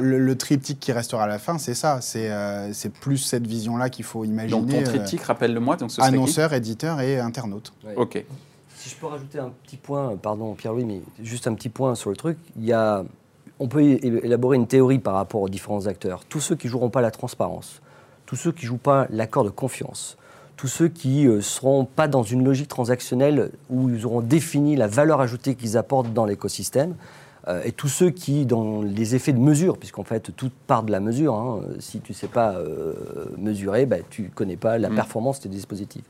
Le, 0.00 0.34
triptyque 0.34 0.80
qui 0.80 0.92
restera 0.92 1.24
à 1.24 1.26
la 1.26 1.38
fin, 1.38 1.58
c'est 1.58 1.74
ça. 1.74 2.00
C'est 2.00 2.92
plus 3.00 3.18
cette 3.18 3.46
vision-là 3.46 3.88
qu'il 3.88 4.04
faut 4.04 4.24
imaginer. 4.24 4.60
Donc 4.60 4.70
ton 4.70 4.82
triptyque, 4.82 5.22
rappelle-le-moi. 5.22 5.76
Annonceur, 5.98 6.52
éditeur 6.52 7.00
et 7.00 7.18
internaute. 7.18 7.72
Ok. 7.96 8.24
Si 8.84 8.90
je 8.90 8.96
peux 8.96 9.06
rajouter 9.06 9.38
un 9.38 9.48
petit 9.62 9.78
point, 9.78 10.14
pardon 10.20 10.52
Pierre-Louis, 10.52 10.84
mais 10.84 11.00
juste 11.22 11.46
un 11.46 11.54
petit 11.54 11.70
point 11.70 11.94
sur 11.94 12.10
le 12.10 12.16
truc, 12.16 12.36
il 12.54 12.66
y 12.66 12.72
a, 12.74 13.02
on 13.58 13.66
peut 13.66 13.80
élaborer 13.80 14.58
une 14.58 14.66
théorie 14.66 14.98
par 14.98 15.14
rapport 15.14 15.40
aux 15.40 15.48
différents 15.48 15.86
acteurs. 15.86 16.26
Tous 16.26 16.40
ceux 16.40 16.54
qui 16.54 16.68
joueront 16.68 16.90
pas 16.90 17.00
la 17.00 17.10
transparence, 17.10 17.80
tous 18.26 18.36
ceux 18.36 18.52
qui 18.52 18.66
jouent 18.66 18.76
pas 18.76 19.06
l'accord 19.08 19.42
de 19.42 19.48
confiance, 19.48 20.18
tous 20.58 20.66
ceux 20.66 20.88
qui 20.88 21.24
ne 21.24 21.30
euh, 21.30 21.40
seront 21.40 21.86
pas 21.86 22.08
dans 22.08 22.24
une 22.24 22.44
logique 22.44 22.68
transactionnelle 22.68 23.52
où 23.70 23.88
ils 23.88 24.04
auront 24.04 24.20
défini 24.20 24.76
la 24.76 24.86
valeur 24.86 25.22
ajoutée 25.22 25.54
qu'ils 25.54 25.78
apportent 25.78 26.12
dans 26.12 26.26
l'écosystème, 26.26 26.94
euh, 27.48 27.62
et 27.64 27.72
tous 27.72 27.88
ceux 27.88 28.10
qui, 28.10 28.44
dans 28.44 28.82
les 28.82 29.14
effets 29.14 29.32
de 29.32 29.40
mesure, 29.40 29.78
puisqu'en 29.78 30.04
fait 30.04 30.30
tout 30.36 30.50
part 30.66 30.82
de 30.82 30.92
la 30.92 31.00
mesure, 31.00 31.34
hein, 31.34 31.62
si 31.78 32.00
tu 32.00 32.12
ne 32.12 32.16
sais 32.16 32.28
pas 32.28 32.56
euh, 32.56 32.92
mesurer, 33.38 33.86
bah, 33.86 33.96
tu 34.10 34.24
ne 34.24 34.28
connais 34.28 34.56
pas 34.56 34.76
la 34.76 34.90
mmh. 34.90 34.94
performance 34.94 35.40
des 35.40 35.48
dispositifs. 35.48 36.04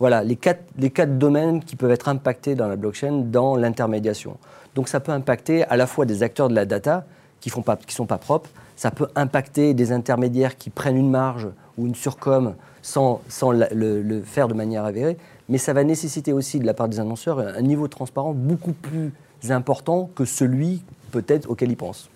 Voilà 0.00 0.22
les 0.22 0.36
quatre, 0.36 0.62
les 0.78 0.90
quatre 0.90 1.18
domaines 1.18 1.62
qui 1.62 1.76
peuvent 1.76 1.90
être 1.90 2.08
impactés 2.08 2.54
dans 2.54 2.68
la 2.68 2.76
blockchain 2.76 3.24
dans 3.26 3.56
l'intermédiation. 3.56 4.36
Donc 4.74 4.88
ça 4.88 5.00
peut 5.00 5.12
impacter 5.12 5.64
à 5.64 5.76
la 5.76 5.86
fois 5.86 6.04
des 6.06 6.22
acteurs 6.22 6.48
de 6.48 6.54
la 6.54 6.64
data 6.64 7.04
qui 7.40 7.50
ne 7.50 7.90
sont 7.90 8.06
pas 8.06 8.18
propres, 8.18 8.50
ça 8.76 8.90
peut 8.90 9.08
impacter 9.16 9.74
des 9.74 9.92
intermédiaires 9.92 10.56
qui 10.56 10.70
prennent 10.70 10.96
une 10.96 11.10
marge 11.10 11.48
ou 11.76 11.86
une 11.86 11.94
surcom 11.94 12.54
sans, 12.82 13.20
sans 13.28 13.50
le, 13.52 14.22
faire 14.24 14.48
de 14.48 14.54
manière 14.54 14.84
avérée, 14.84 15.16
mais 15.48 15.58
ça 15.58 15.72
va 15.72 15.84
nécessiter 15.84 16.32
aussi 16.32 16.58
de 16.60 16.66
la 16.66 16.74
part 16.74 16.88
des 16.88 17.00
annonceurs 17.00 17.40
un 17.40 17.62
niveau 17.62 17.86
de 17.86 17.92
transparence 17.92 18.36
beaucoup 18.36 18.72
plus 18.72 19.12
important 19.50 20.10
que 20.14 20.24
celui 20.24 20.82
peut-être 21.10 21.50
auquel 21.50 21.70
ils 21.70 21.76
pensent 21.76 22.08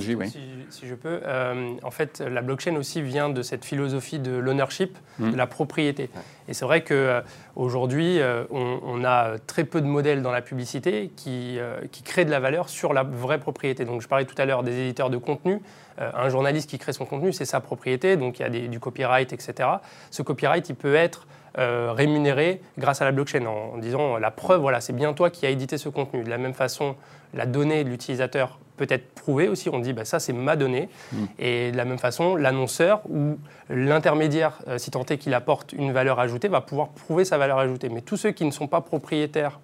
juste, 0.00 0.38
si, 0.70 0.86
je 0.86 0.94
peux. 0.94 1.20
Euh, 1.24 1.74
en 1.82 1.90
fait, 1.90 2.20
la 2.20 2.42
blockchain 2.42 2.76
aussi 2.76 3.02
vient 3.02 3.28
de 3.28 3.42
cette 3.42 3.64
philosophie 3.64 4.18
de 4.18 4.32
l'ownership, 4.32 4.96
de 5.18 5.26
mm. 5.26 5.36
la 5.36 5.46
propriété. 5.46 6.10
Et 6.48 6.54
c'est 6.54 6.64
vrai 6.64 6.82
qu'aujourd'hui, 6.82 8.20
euh, 8.20 8.44
euh, 8.52 8.76
on, 8.82 9.04
a 9.04 9.38
très 9.38 9.64
peu 9.64 9.80
de 9.80 9.86
modèles 9.86 10.22
dans 10.22 10.32
la 10.32 10.42
publicité 10.42 11.10
qui, 11.16 11.58
qui 11.92 12.02
créent 12.02 12.24
de 12.24 12.30
la 12.30 12.40
valeur 12.40 12.68
sur 12.68 12.92
la 12.92 13.02
vraie 13.02 13.38
propriété. 13.38 13.84
Donc, 13.84 14.02
je 14.02 14.08
parlais 14.08 14.24
tout 14.24 14.40
à 14.40 14.44
l'heure 14.44 14.62
des 14.62 14.78
éditeurs 14.80 15.10
de 15.10 15.18
contenu. 15.18 15.60
un 15.98 16.28
journaliste 16.28 16.68
qui 16.70 16.78
crée 16.78 16.92
son 16.92 17.04
contenu, 17.04 17.32
c'est 17.32 17.44
sa 17.44 17.60
propriété, 17.60 18.16
donc 18.16 18.38
il 18.38 18.42
y 18.42 18.44
a 18.44 18.68
du 18.68 18.80
copyright, 18.80 19.32
etc. 19.32 19.68
Ce 20.10 20.22
copyright, 20.22 20.68
il 20.68 20.74
peut 20.74 20.94
être 20.94 21.26
rémunéré 21.56 22.60
grâce 22.78 23.00
à 23.00 23.04
la 23.06 23.12
blockchain 23.12 23.46
en, 23.46 23.78
disant 23.78 24.18
la 24.18 24.30
preuve, 24.30 24.60
voilà, 24.60 24.80
c'est 24.80 24.92
bien 24.92 25.12
toi 25.14 25.30
qui 25.30 25.46
as 25.46 25.50
édité 25.50 25.78
ce 25.78 25.88
contenu. 25.88 26.22
De 26.22 26.30
la 26.30 26.38
même 26.38 26.54
façon, 26.54 26.96
la 27.34 27.46
donnée 27.46 27.84
de 27.84 27.88
l'utilisateur 27.88 28.58
peut 28.76 28.86
être 28.88 29.14
prouvé 29.14 29.48
aussi. 29.48 29.68
On 29.68 29.78
dit, 29.78 29.92
bah, 29.92 30.04
ça, 30.04 30.20
c'est 30.20 30.32
ma 30.32 30.56
donnée. 30.56 30.88
Mm. 31.12 31.24
Et 31.38 31.72
de 31.72 31.76
la 31.76 31.84
même 31.84 31.98
façon, 31.98 32.36
l'annonceur 32.36 33.00
ou 33.08 33.38
l'intermédiaire, 33.68 34.58
euh, 34.68 34.78
si 34.78 34.90
tant 34.90 35.04
est 35.04 35.18
qu'il 35.18 35.34
apporte 35.34 35.72
une 35.72 35.92
valeur 35.92 36.20
ajoutée, 36.20 36.48
va 36.48 36.60
pouvoir 36.60 36.88
prouver 36.88 37.24
sa 37.24 37.38
valeur 37.38 37.58
ajoutée. 37.58 37.88
Mais 37.88 38.00
tous 38.00 38.16
ceux 38.16 38.30
qui 38.30 38.44
ne 38.44 38.50
sont 38.50 38.68
pas 38.68 38.80
propriétaires 38.80 39.60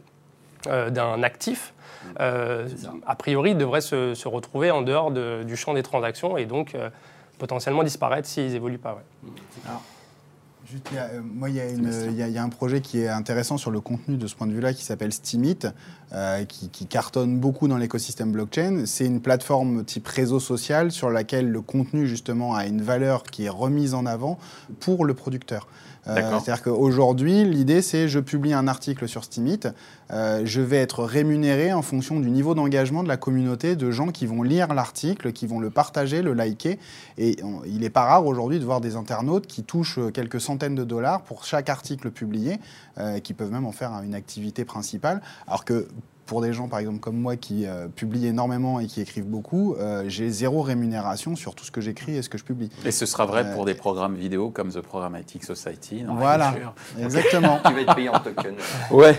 euh, 0.66 0.90
d'un 0.90 1.22
actif, 1.22 1.74
mm. 1.74 2.08
euh, 2.20 2.68
a 3.06 3.14
priori, 3.14 3.54
devraient 3.54 3.80
se, 3.80 4.28
retrouver 4.28 4.70
en 4.70 4.82
dehors 4.82 5.10
du 5.10 5.56
champ 5.56 5.74
des 5.74 5.82
transactions 5.82 6.36
et 6.36 6.46
donc 6.46 6.76
potentiellement 7.38 7.82
disparaître 7.82 8.28
s'ils 8.28 8.54
évoluent 8.54 8.78
pas. 8.78 8.94
Ouais. 8.94 9.32
Euh, 10.94 11.20
moi, 11.22 11.50
il 11.50 11.56
y, 11.56 12.38
a 12.38 12.42
un 12.42 12.48
projet 12.48 12.80
qui 12.80 13.00
est 13.00 13.08
intéressant 13.08 13.58
sur 13.58 13.70
le 13.70 13.80
contenu 13.80 14.16
de 14.16 14.26
ce 14.26 14.34
point 14.34 14.46
de 14.46 14.52
vue-là 14.52 14.72
qui 14.72 14.84
s'appelle 14.84 15.12
Steemit, 15.12 15.58
euh, 16.14 16.44
qui, 16.44 16.86
cartonne 16.86 17.38
beaucoup 17.38 17.68
dans 17.68 17.78
l'écosystème 17.78 18.32
blockchain. 18.32 18.82
C'est 18.84 19.06
une 19.06 19.22
plateforme 19.22 19.82
type 19.84 20.06
réseau 20.06 20.40
social 20.40 20.90
sur 20.90 21.08
laquelle 21.08 21.50
le 21.50 21.62
contenu, 21.62 22.06
justement, 22.06 22.54
a 22.54 22.66
une 22.66 22.82
valeur 22.82 23.22
qui 23.22 23.44
est 23.44 23.48
remise 23.48 23.94
en 23.94 24.04
avant 24.04 24.38
pour 24.80 25.06
le 25.06 25.14
producteur. 25.14 25.68
Euh, 26.08 26.38
c'est-à-dire 26.40 26.62
qu'aujourd'hui, 26.62 27.44
l'idée, 27.44 27.80
c'est 27.80 28.08
je 28.08 28.18
publie 28.18 28.52
un 28.52 28.66
article 28.66 29.06
sur 29.08 29.22
Steemit, 29.24 29.60
euh, 30.12 30.42
je 30.44 30.60
vais 30.60 30.78
être 30.78 31.04
rémunéré 31.04 31.72
en 31.72 31.82
fonction 31.82 32.18
du 32.18 32.30
niveau 32.30 32.54
d'engagement 32.54 33.02
de 33.02 33.08
la 33.08 33.16
communauté 33.16 33.76
de 33.76 33.90
gens 33.90 34.08
qui 34.08 34.26
vont 34.26 34.42
lire 34.42 34.74
l'article, 34.74 35.32
qui 35.32 35.46
vont 35.46 35.60
le 35.60 35.70
partager, 35.70 36.22
le 36.22 36.34
liker. 36.34 36.78
Et 37.18 37.36
il 37.66 37.80
n'est 37.80 37.90
pas 37.90 38.04
rare 38.04 38.26
aujourd'hui 38.26 38.58
de 38.58 38.64
voir 38.64 38.80
des 38.80 38.96
internautes 38.96 39.46
qui 39.46 39.62
touchent 39.62 40.00
quelques 40.12 40.40
centaines 40.40 40.74
de 40.74 40.84
dollars 40.84 41.22
pour 41.22 41.44
chaque 41.44 41.70
article 41.70 42.10
publié, 42.10 42.58
euh, 42.98 43.20
qui 43.20 43.32
peuvent 43.32 43.52
même 43.52 43.64
en 43.64 43.72
faire 43.72 43.92
une 44.04 44.14
activité 44.14 44.64
principale. 44.64 45.22
Alors 45.46 45.64
que 45.64 45.86
pour 46.32 46.40
des 46.40 46.54
gens, 46.54 46.66
par 46.66 46.78
exemple, 46.78 46.98
comme 46.98 47.18
moi, 47.18 47.36
qui 47.36 47.66
euh, 47.66 47.88
publient 47.88 48.28
énormément 48.28 48.80
et 48.80 48.86
qui 48.86 49.02
écrivent 49.02 49.28
beaucoup, 49.28 49.74
euh, 49.74 50.04
j'ai 50.06 50.30
zéro 50.30 50.62
rémunération 50.62 51.36
sur 51.36 51.54
tout 51.54 51.62
ce 51.62 51.70
que 51.70 51.82
j'écris 51.82 52.16
et 52.16 52.22
ce 52.22 52.30
que 52.30 52.38
je 52.38 52.44
publie. 52.44 52.70
Et 52.86 52.90
ce 52.90 53.04
sera 53.04 53.26
vrai 53.26 53.52
pour 53.52 53.66
des 53.66 53.74
programmes 53.74 54.14
vidéo 54.14 54.48
comme 54.48 54.72
The 54.72 54.80
Programmatic 54.80 55.44
Society. 55.44 56.06
voilà, 56.08 56.54
exactement. 56.98 57.60
tu 57.62 57.74
vas 57.74 57.80
être 57.82 57.94
payé 57.94 58.08
en 58.08 58.18
token. 58.18 58.54
Ouais. 58.90 59.18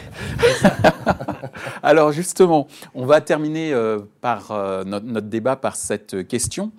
Alors 1.83 2.11
justement, 2.11 2.65
on 2.95 3.05
va 3.05 3.21
terminer 3.21 3.73
euh, 3.73 3.99
par 4.19 4.47
notre, 4.83 5.05
notre, 5.05 5.27
débat 5.27 5.55
par 5.55 5.75
cette 5.75 6.27
question. 6.27 6.71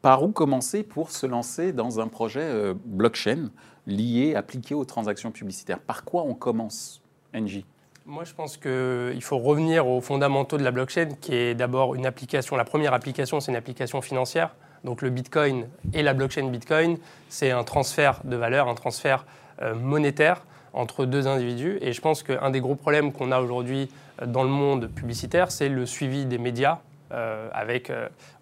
Par 0.00 0.22
où 0.22 0.32
commencer 0.32 0.84
pour 0.84 1.10
se 1.10 1.26
lancer 1.26 1.74
dans 1.74 2.00
un 2.00 2.08
projet 2.08 2.72
blockchain 2.86 3.50
lié, 3.86 4.36
appliqué 4.36 4.74
aux 4.74 4.86
transactions 4.86 5.32
publicitaires? 5.32 5.80
Par 5.80 6.02
quoi 6.04 6.22
on 6.22 6.32
commence, 6.32 7.02
NJ 7.34 7.64
moi, 8.06 8.24
je 8.24 8.34
pense 8.34 8.56
qu'il 8.56 9.22
faut 9.22 9.38
revenir 9.38 9.86
aux 9.86 10.00
fondamentaux 10.00 10.58
de 10.58 10.64
la 10.64 10.72
blockchain, 10.72 11.10
qui 11.20 11.34
est 11.34 11.54
d'abord 11.54 11.94
une 11.94 12.06
application. 12.06 12.56
La 12.56 12.64
première 12.64 12.94
application, 12.94 13.40
c'est 13.40 13.52
une 13.52 13.56
application 13.56 14.02
financière. 14.02 14.54
Donc 14.84 15.02
le 15.02 15.10
Bitcoin 15.10 15.68
et 15.94 16.02
la 16.02 16.12
blockchain 16.12 16.48
Bitcoin, 16.48 16.98
c'est 17.28 17.52
un 17.52 17.62
transfert 17.62 18.20
de 18.24 18.34
valeur, 18.34 18.68
un 18.68 18.74
transfert 18.74 19.24
euh, 19.60 19.74
monétaire 19.74 20.42
entre 20.72 21.04
deux 21.04 21.28
individus. 21.28 21.78
Et 21.80 21.92
je 21.92 22.00
pense 22.00 22.24
qu'un 22.24 22.50
des 22.50 22.60
gros 22.60 22.74
problèmes 22.74 23.12
qu'on 23.12 23.30
a 23.30 23.40
aujourd'hui 23.40 23.88
euh, 24.20 24.26
dans 24.26 24.42
le 24.42 24.48
monde 24.48 24.88
publicitaire, 24.88 25.52
c'est 25.52 25.68
le 25.68 25.86
suivi 25.86 26.26
des 26.26 26.38
médias, 26.38 26.80
euh, 27.12 27.48
avec, 27.52 27.92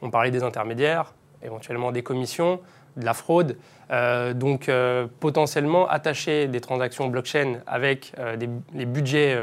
on 0.00 0.10
parlait 0.10 0.30
des 0.30 0.42
intermédiaires, 0.42 1.12
éventuellement 1.42 1.92
des 1.92 2.02
commissions, 2.02 2.60
de 2.96 3.05
la 3.05 3.14
fraude. 3.14 3.57
Euh, 3.90 4.35
donc 4.35 4.68
euh, 4.68 5.09
potentiellement 5.18 5.88
attacher 5.88 6.46
des 6.46 6.61
transactions 6.61 7.09
blockchain 7.09 7.59
avec 7.66 8.12
euh, 8.18 8.37
les 8.72 8.87
budgets 8.87 9.37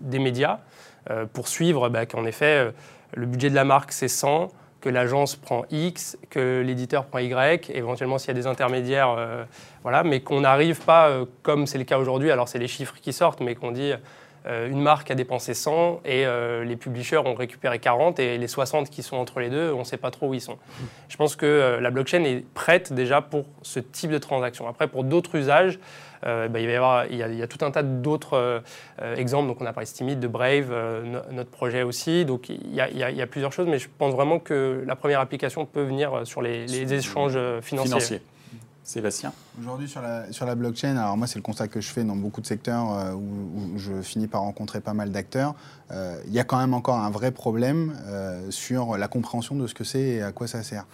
des 0.00 0.18
médias 0.18 0.58
pour 1.32 1.46
suivre 1.46 1.88
bah, 1.88 2.04
qu'en 2.04 2.26
effet 2.26 2.72
le 3.14 3.26
budget 3.26 3.48
de 3.48 3.54
la 3.54 3.64
marque 3.64 3.92
c'est 3.92 4.08
100, 4.08 4.48
que 4.80 4.88
l'agence 4.88 5.36
prend 5.36 5.64
X, 5.70 6.18
que 6.30 6.62
l'éditeur 6.66 7.06
prend 7.06 7.20
Y, 7.20 7.70
éventuellement 7.70 8.18
s'il 8.18 8.28
y 8.28 8.30
a 8.32 8.34
des 8.34 8.48
intermédiaires, 8.48 9.16
voilà, 9.82 10.02
mais 10.02 10.20
qu'on 10.20 10.40
n'arrive 10.40 10.80
pas, 10.80 11.20
comme 11.42 11.68
c'est 11.68 11.78
le 11.78 11.84
cas 11.84 11.98
aujourd'hui, 11.98 12.32
alors 12.32 12.48
c'est 12.48 12.58
les 12.58 12.66
chiffres 12.66 12.96
qui 13.00 13.12
sortent, 13.12 13.40
mais 13.40 13.54
qu'on 13.54 13.70
dit 13.70 13.92
une 14.46 14.80
marque 14.80 15.10
a 15.10 15.14
dépensé 15.14 15.54
100 15.54 16.00
et 16.04 16.26
euh, 16.26 16.64
les 16.64 16.76
publishers 16.76 17.18
ont 17.18 17.34
récupéré 17.34 17.78
40 17.78 18.20
et 18.20 18.38
les 18.38 18.48
60 18.48 18.90
qui 18.90 19.02
sont 19.02 19.16
entre 19.16 19.40
les 19.40 19.50
deux, 19.50 19.72
on 19.72 19.80
ne 19.80 19.84
sait 19.84 19.96
pas 19.96 20.10
trop 20.10 20.28
où 20.28 20.34
ils 20.34 20.40
sont. 20.40 20.58
Je 21.08 21.16
pense 21.16 21.36
que 21.36 21.46
euh, 21.46 21.80
la 21.80 21.90
blockchain 21.90 22.22
est 22.24 22.44
prête 22.54 22.92
déjà 22.92 23.20
pour 23.20 23.46
ce 23.62 23.80
type 23.80 24.10
de 24.10 24.18
transaction. 24.18 24.68
Après, 24.68 24.88
pour 24.88 25.04
d'autres 25.04 25.36
usages, 25.36 25.78
bah, 26.22 26.48
il, 26.58 26.66
va 26.66 26.72
y 26.72 26.74
avoir, 26.74 27.06
il, 27.06 27.18
y 27.18 27.42
a, 27.42 27.46
tout 27.46 27.64
un 27.64 27.70
tas 27.70 27.84
d'autres 27.84 28.60
exemples. 29.16 29.46
Donc 29.46 29.60
on 29.60 29.66
a 29.66 29.72
parlé 29.72 29.86
Stimid, 29.86 30.18
de 30.18 30.26
Brave, 30.26 30.74
notre 31.30 31.50
projet 31.50 31.84
aussi. 31.84 32.24
Donc 32.24 32.48
il 32.48 32.74
y, 32.74 32.80
a, 32.80 32.90
il 32.90 32.98
y, 32.98 33.22
a, 33.22 33.26
plusieurs 33.28 33.52
choses, 33.52 33.68
mais 33.68 33.78
je 33.78 33.86
pense 33.96 34.12
vraiment 34.12 34.40
que 34.40 34.82
la 34.84 34.96
première 34.96 35.20
application 35.20 35.66
peut 35.66 35.84
venir 35.84 36.26
sur 36.26 36.42
les, 36.42 36.66
les 36.66 36.94
échanges 36.94 37.38
financiers. 37.60 37.90
financiers. 37.90 38.22
Sébastien? 38.82 39.32
Aujourd'hui, 39.58 39.88
sur 39.88 40.02
la, 40.02 40.30
sur 40.32 40.44
la 40.44 40.54
blockchain, 40.54 40.98
alors 40.98 41.16
moi, 41.16 41.26
c'est 41.26 41.38
le 41.38 41.42
constat 41.42 41.68
que 41.68 41.80
je 41.80 41.88
fais 41.88 42.04
dans 42.04 42.14
beaucoup 42.14 42.42
de 42.42 42.46
secteurs 42.46 42.92
euh, 42.92 43.12
où, 43.14 43.78
je 43.78 44.02
finis 44.02 44.26
par 44.26 44.42
rencontrer 44.42 44.80
pas 44.80 44.92
mal 44.92 45.10
d'acteurs. 45.10 45.54
Euh, 45.90 46.20
il 46.26 46.34
y 46.34 46.38
a 46.38 46.44
quand 46.44 46.58
même 46.58 46.74
encore 46.74 46.96
un 46.96 47.10
vrai 47.10 47.30
problème 47.30 47.96
euh, 48.06 48.50
sur 48.50 48.98
la 48.98 49.08
compréhension 49.08 49.54
de 49.54 49.66
ce 49.66 49.72
que 49.72 49.84
c'est 49.84 50.00
et 50.00 50.22
à 50.22 50.32
quoi 50.32 50.46
ça 50.46 50.62
sert. 50.62 50.84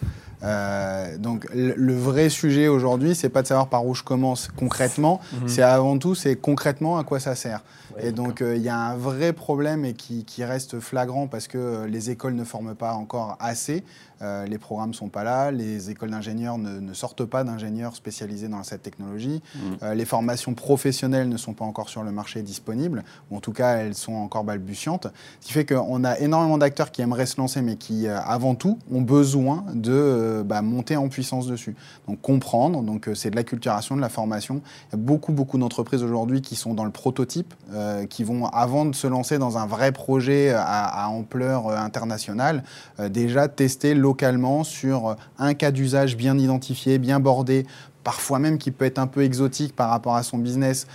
donc, 1.19 1.47
le, 1.53 1.93
vrai 1.93 2.29
sujet 2.29 2.67
aujourd'hui, 2.69 3.15
c'est 3.15 3.29
pas 3.29 3.41
de 3.41 3.47
savoir 3.47 3.67
par 3.67 3.85
où 3.85 3.95
je 3.95 4.03
commence 4.03 4.47
concrètement, 4.47 5.19
mhm. 5.33 5.47
c'est 5.47 5.61
avant 5.61 5.97
tout, 5.97 6.15
c'est 6.15 6.35
concrètement 6.35 6.97
à 6.97 7.03
quoi 7.03 7.19
ça 7.19 7.35
sert. 7.35 7.63
et 7.97 8.11
donc, 8.11 8.41
il 8.45 8.61
y 8.61 8.69
a 8.69 8.77
un 8.77 8.95
vrai 8.95 9.33
problème 9.33 9.83
et 9.83 9.93
qui, 9.93 10.23
qui, 10.25 10.43
reste 10.43 10.79
flagrant 10.79 11.27
parce 11.27 11.47
que 11.47 11.85
les 11.85 12.09
écoles 12.09 12.35
ne 12.35 12.43
forment 12.43 12.75
pas 12.75 12.93
encore 12.93 13.37
assez. 13.39 13.83
les 14.21 14.57
programmes 14.57 14.93
sont 14.93 15.09
pas 15.09 15.23
là, 15.23 15.51
les 15.51 15.89
écoles 15.89 16.11
d'ingénieurs 16.11 16.57
ne, 16.57 16.79
ne 16.79 16.93
sortent 16.93 17.25
pas 17.25 17.43
d'ingénieurs 17.43 17.95
spécialisés 17.95 18.47
dans 18.47 18.52
cette 18.61 18.83
technologie. 18.83 19.41
Mm. 19.55 19.59
Euh, 19.81 19.93
les 19.95 20.05
formations 20.05 20.53
professionnelles 20.53 21.27
ne 21.27 21.37
sont 21.37 21.53
pas 21.53 21.65
encore 21.65 21.89
sur 21.89 22.03
le 22.03 22.11
marché 22.11 22.43
disponibles, 22.43 23.03
ou 23.31 23.37
en 23.37 23.39
tout 23.39 23.53
cas 23.53 23.77
elles 23.77 23.95
sont 23.95 24.13
encore 24.13 24.43
balbutiantes. 24.43 25.07
Ce 25.39 25.47
qui 25.47 25.53
fait 25.53 25.65
qu'on 25.65 26.03
a 26.03 26.19
énormément 26.19 26.59
d'acteurs 26.59 26.91
qui 26.91 27.01
aimeraient 27.01 27.25
se 27.25 27.37
lancer, 27.37 27.61
mais 27.61 27.77
qui, 27.77 28.07
euh, 28.07 28.19
avant 28.19 28.53
tout, 28.53 28.77
ont 28.91 29.01
besoin 29.01 29.65
de 29.73 29.91
euh, 29.91 30.43
bah, 30.43 30.61
monter 30.61 30.95
en 30.95 31.09
puissance 31.09 31.47
dessus. 31.47 31.75
Donc 32.07 32.21
comprendre, 32.21 32.83
donc 32.83 33.09
c'est 33.15 33.31
de 33.31 33.35
l'acculturation, 33.35 33.95
de 33.95 34.01
la 34.01 34.09
formation. 34.09 34.61
Il 34.89 34.97
y 34.97 35.01
a 35.01 35.03
beaucoup, 35.03 35.31
beaucoup 35.31 35.57
d'entreprises 35.57 36.03
aujourd'hui 36.03 36.41
qui 36.41 36.55
sont 36.55 36.73
dans 36.73 36.85
le 36.85 36.91
prototype, 36.91 37.53
qui 38.09 38.23
vont, 38.23 38.45
avant 38.47 38.85
de 38.85 38.93
se 38.93 39.07
lancer 39.07 39.39
dans 39.39 39.57
un 39.57 39.65
vrai 39.65 39.91
projet 39.91 40.51
à, 40.51 41.05
à 41.05 41.07
ampleur 41.07 41.69
internationale, 41.69 42.63
déjà 43.09 43.47
tester 43.47 43.95
localement 43.95 44.63
sur 44.63 45.15
un 45.37 45.53
cas 45.53 45.71
d'usage 45.71 46.17
bien 46.17 46.37
identifié, 46.37 46.97
bien 46.97 47.19
bordé, 47.19 47.65
parfois 48.03 48.39
même 48.39 48.57
qui 48.57 48.71
peut 48.71 48.85
être 48.85 48.99
un 48.99 49.07
peu 49.07 49.23
exotique 49.23 49.75
par 49.75 49.89
rapport 49.89 50.15
à 50.15 50.23
son 50.23 50.37
business, 50.37 50.87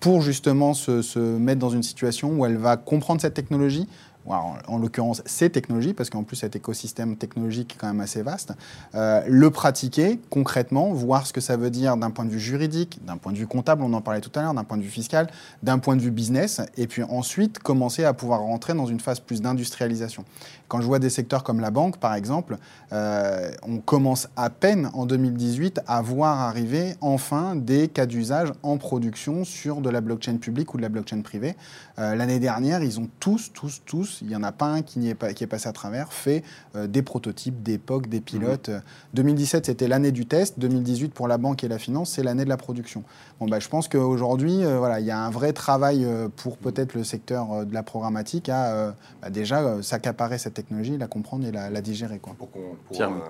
pour 0.00 0.20
justement 0.20 0.74
se, 0.74 1.18
mettre 1.18 1.60
dans 1.60 1.70
une 1.70 1.82
situation 1.82 2.32
où 2.32 2.44
elle 2.44 2.58
va 2.58 2.76
comprendre 2.76 3.20
cette 3.20 3.34
technologie, 3.34 3.88
en, 4.26 4.78
l'occurrence 4.78 5.22
ces 5.26 5.50
technologies, 5.50 5.94
parce 5.94 6.10
qu'en 6.10 6.22
plus 6.22 6.36
cet 6.36 6.56
écosystème 6.56 7.16
technologique 7.16 7.74
est 7.74 7.78
quand 7.78 7.86
même 7.86 8.00
assez 8.00 8.22
vaste, 8.22 8.52
euh, 8.94 9.22
le 9.26 9.50
pratiquer 9.50 10.18
concrètement, 10.30 10.92
voir 10.92 11.26
ce 11.26 11.32
que 11.32 11.40
ça 11.40 11.56
veut 11.56 11.70
dire 11.70 11.96
d'un 11.96 12.10
point 12.10 12.24
de 12.24 12.30
vue 12.30 12.40
juridique, 12.40 13.04
d'un 13.04 13.16
point 13.16 13.32
de 13.32 13.38
vue 13.38 13.46
comptable, 13.46 13.82
on 13.82 13.92
en 13.92 14.00
parlait 14.00 14.20
tout 14.20 14.32
à 14.34 14.42
l'heure, 14.42 14.54
d'un 14.54 14.64
point 14.64 14.76
de 14.76 14.82
vue 14.82 14.88
fiscal, 14.88 15.28
d'un 15.62 15.78
point 15.78 15.96
de 15.96 16.00
vue 16.00 16.10
business, 16.10 16.60
et 16.76 16.86
puis 16.86 17.02
ensuite 17.02 17.58
commencer 17.58 18.04
à 18.04 18.12
pouvoir 18.12 18.40
rentrer 18.40 18.74
dans 18.74 18.86
une 18.86 19.00
phase 19.00 19.20
plus 19.20 19.42
d'industrialisation. 19.42 20.24
Quand 20.68 20.80
je 20.80 20.86
vois 20.86 20.98
des 20.98 21.10
secteurs 21.10 21.44
comme 21.44 21.60
la 21.60 21.70
banque, 21.70 21.98
par 21.98 22.14
exemple, 22.14 22.56
euh, 22.92 23.50
on 23.62 23.78
commence 23.78 24.28
à 24.36 24.50
peine 24.50 24.90
en 24.94 25.06
2018 25.06 25.80
à 25.86 26.00
voir 26.02 26.40
arriver 26.40 26.94
enfin 27.00 27.54
des 27.54 27.88
cas 27.88 28.06
d'usage 28.06 28.52
en 28.62 28.78
production 28.78 29.44
sur 29.44 29.80
de 29.80 29.90
la 29.90 30.00
blockchain 30.00 30.36
publique 30.38 30.74
ou 30.74 30.78
de 30.78 30.82
la 30.82 30.88
blockchain 30.88 31.20
privée. 31.20 31.54
Euh, 31.98 32.14
l'année 32.14 32.38
dernière, 32.38 32.82
ils 32.82 32.98
ont 32.98 33.08
tous, 33.20 33.52
tous, 33.52 33.82
tous, 33.84 34.13
il 34.20 34.28
n'y 34.28 34.36
en 34.36 34.42
a 34.42 34.52
pas 34.52 34.66
un 34.66 34.82
qui, 34.82 35.08
est, 35.08 35.14
pas, 35.14 35.32
qui 35.32 35.44
est 35.44 35.48
passé 35.48 35.68
à 35.68 35.72
travers, 35.72 36.12
fait 36.12 36.42
euh, 36.76 36.86
des 36.86 37.02
prototypes, 37.02 37.62
des 37.62 37.78
POC, 37.78 38.08
des 38.08 38.20
pilotes. 38.20 38.70
2017, 39.14 39.62
mmh. 39.62 39.64
c'était 39.66 39.88
l'année 39.88 40.12
du 40.12 40.26
test. 40.26 40.58
2018, 40.58 41.14
pour 41.14 41.28
la 41.28 41.38
banque 41.38 41.64
et 41.64 41.68
la 41.68 41.78
finance, 41.78 42.10
c'est 42.10 42.22
l'année 42.22 42.44
de 42.44 42.48
la 42.48 42.56
production. 42.56 43.04
Bon, 43.40 43.46
bah, 43.46 43.60
je 43.60 43.68
pense 43.68 43.88
qu'aujourd'hui, 43.88 44.64
voilà, 44.64 45.00
il 45.00 45.06
y 45.06 45.10
a 45.10 45.18
un 45.18 45.30
vrai 45.30 45.52
travail 45.52 46.06
pour 46.36 46.56
peut-être 46.56 46.94
le 46.94 47.04
secteur 47.04 47.66
de 47.66 47.74
la 47.74 47.82
programmatique 47.82 48.48
à 48.48 48.94
bah, 49.22 49.30
déjà 49.30 49.82
s'accaparer 49.82 50.38
cette 50.38 50.54
technologie, 50.54 50.96
la 50.98 51.06
comprendre 51.06 51.46
et 51.46 51.52
la, 51.52 51.80
digérer. 51.80 52.18
Quoi. 52.18 52.34
Pour, 52.38 52.50
euh, 52.56 53.20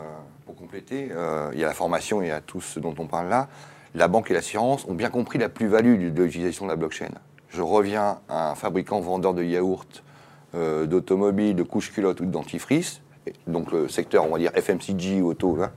pour, 0.46 0.54
compléter, 0.56 1.08
euh, 1.10 1.50
il 1.52 1.60
y 1.60 1.64
a 1.64 1.66
la 1.66 1.74
formation 1.74 2.22
et 2.22 2.30
a 2.30 2.40
tout 2.40 2.60
ce 2.60 2.80
dont 2.80 2.94
on 2.98 3.06
parle 3.06 3.28
là. 3.28 3.48
La 3.94 4.08
banque 4.08 4.30
et 4.30 4.34
l'assurance 4.34 4.84
ont 4.86 4.94
bien 4.94 5.10
compris 5.10 5.38
la 5.38 5.48
plus-value 5.48 6.10
de 6.10 6.22
l'utilisation 6.22 6.66
de 6.66 6.70
la 6.70 6.76
blockchain. 6.76 7.10
Je 7.48 7.62
reviens 7.62 8.18
à 8.28 8.50
un 8.50 8.54
fabricant 8.54 9.00
vendeur 9.00 9.34
de 9.34 9.44
yaourts, 9.44 10.02
euh, 10.54 10.86
d'automobiles, 10.86 11.56
de 11.56 11.62
couches 11.62 11.92
culottes 11.92 12.20
ou 12.20 12.26
de 12.26 12.30
dentifrice, 12.30 13.00
donc 13.46 13.72
le 13.72 13.88
secteur, 13.88 14.24
on 14.24 14.32
va 14.32 14.38
dire 14.38 14.52
FMCG, 14.54 15.22
auto. 15.22 15.58
Hein. 15.62 15.70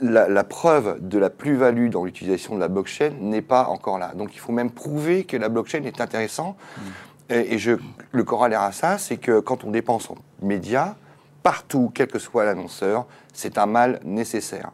La, 0.00 0.44
preuve 0.44 0.98
de 1.00 1.18
la 1.18 1.28
plus-value 1.28 1.88
dans 1.88 2.04
l'utilisation 2.04 2.54
de 2.54 2.60
la 2.60 2.68
blockchain 2.68 3.10
n'est 3.20 3.42
pas 3.42 3.66
encore 3.66 3.98
là. 3.98 4.12
Donc 4.14 4.34
il 4.34 4.38
faut 4.38 4.52
même 4.52 4.70
prouver 4.70 5.24
que 5.24 5.36
la 5.36 5.48
blockchain 5.48 5.82
est 5.82 6.00
intéressante. 6.00 6.56
Mmh. 6.56 6.82
Et, 7.30 7.58
je, 7.58 7.72
le 8.12 8.24
corollaire 8.24 8.62
à 8.62 8.70
ça, 8.70 8.98
c'est 8.98 9.16
que 9.16 9.40
quand 9.40 9.64
on 9.64 9.70
dépense 9.70 10.08
en 10.10 10.16
médias, 10.40 10.94
partout, 11.42 11.90
quel 11.92 12.06
que 12.06 12.20
soit 12.20 12.44
l'annonceur, 12.44 13.06
c'est 13.32 13.58
un 13.58 13.66
mal 13.66 14.00
nécessaire. 14.04 14.70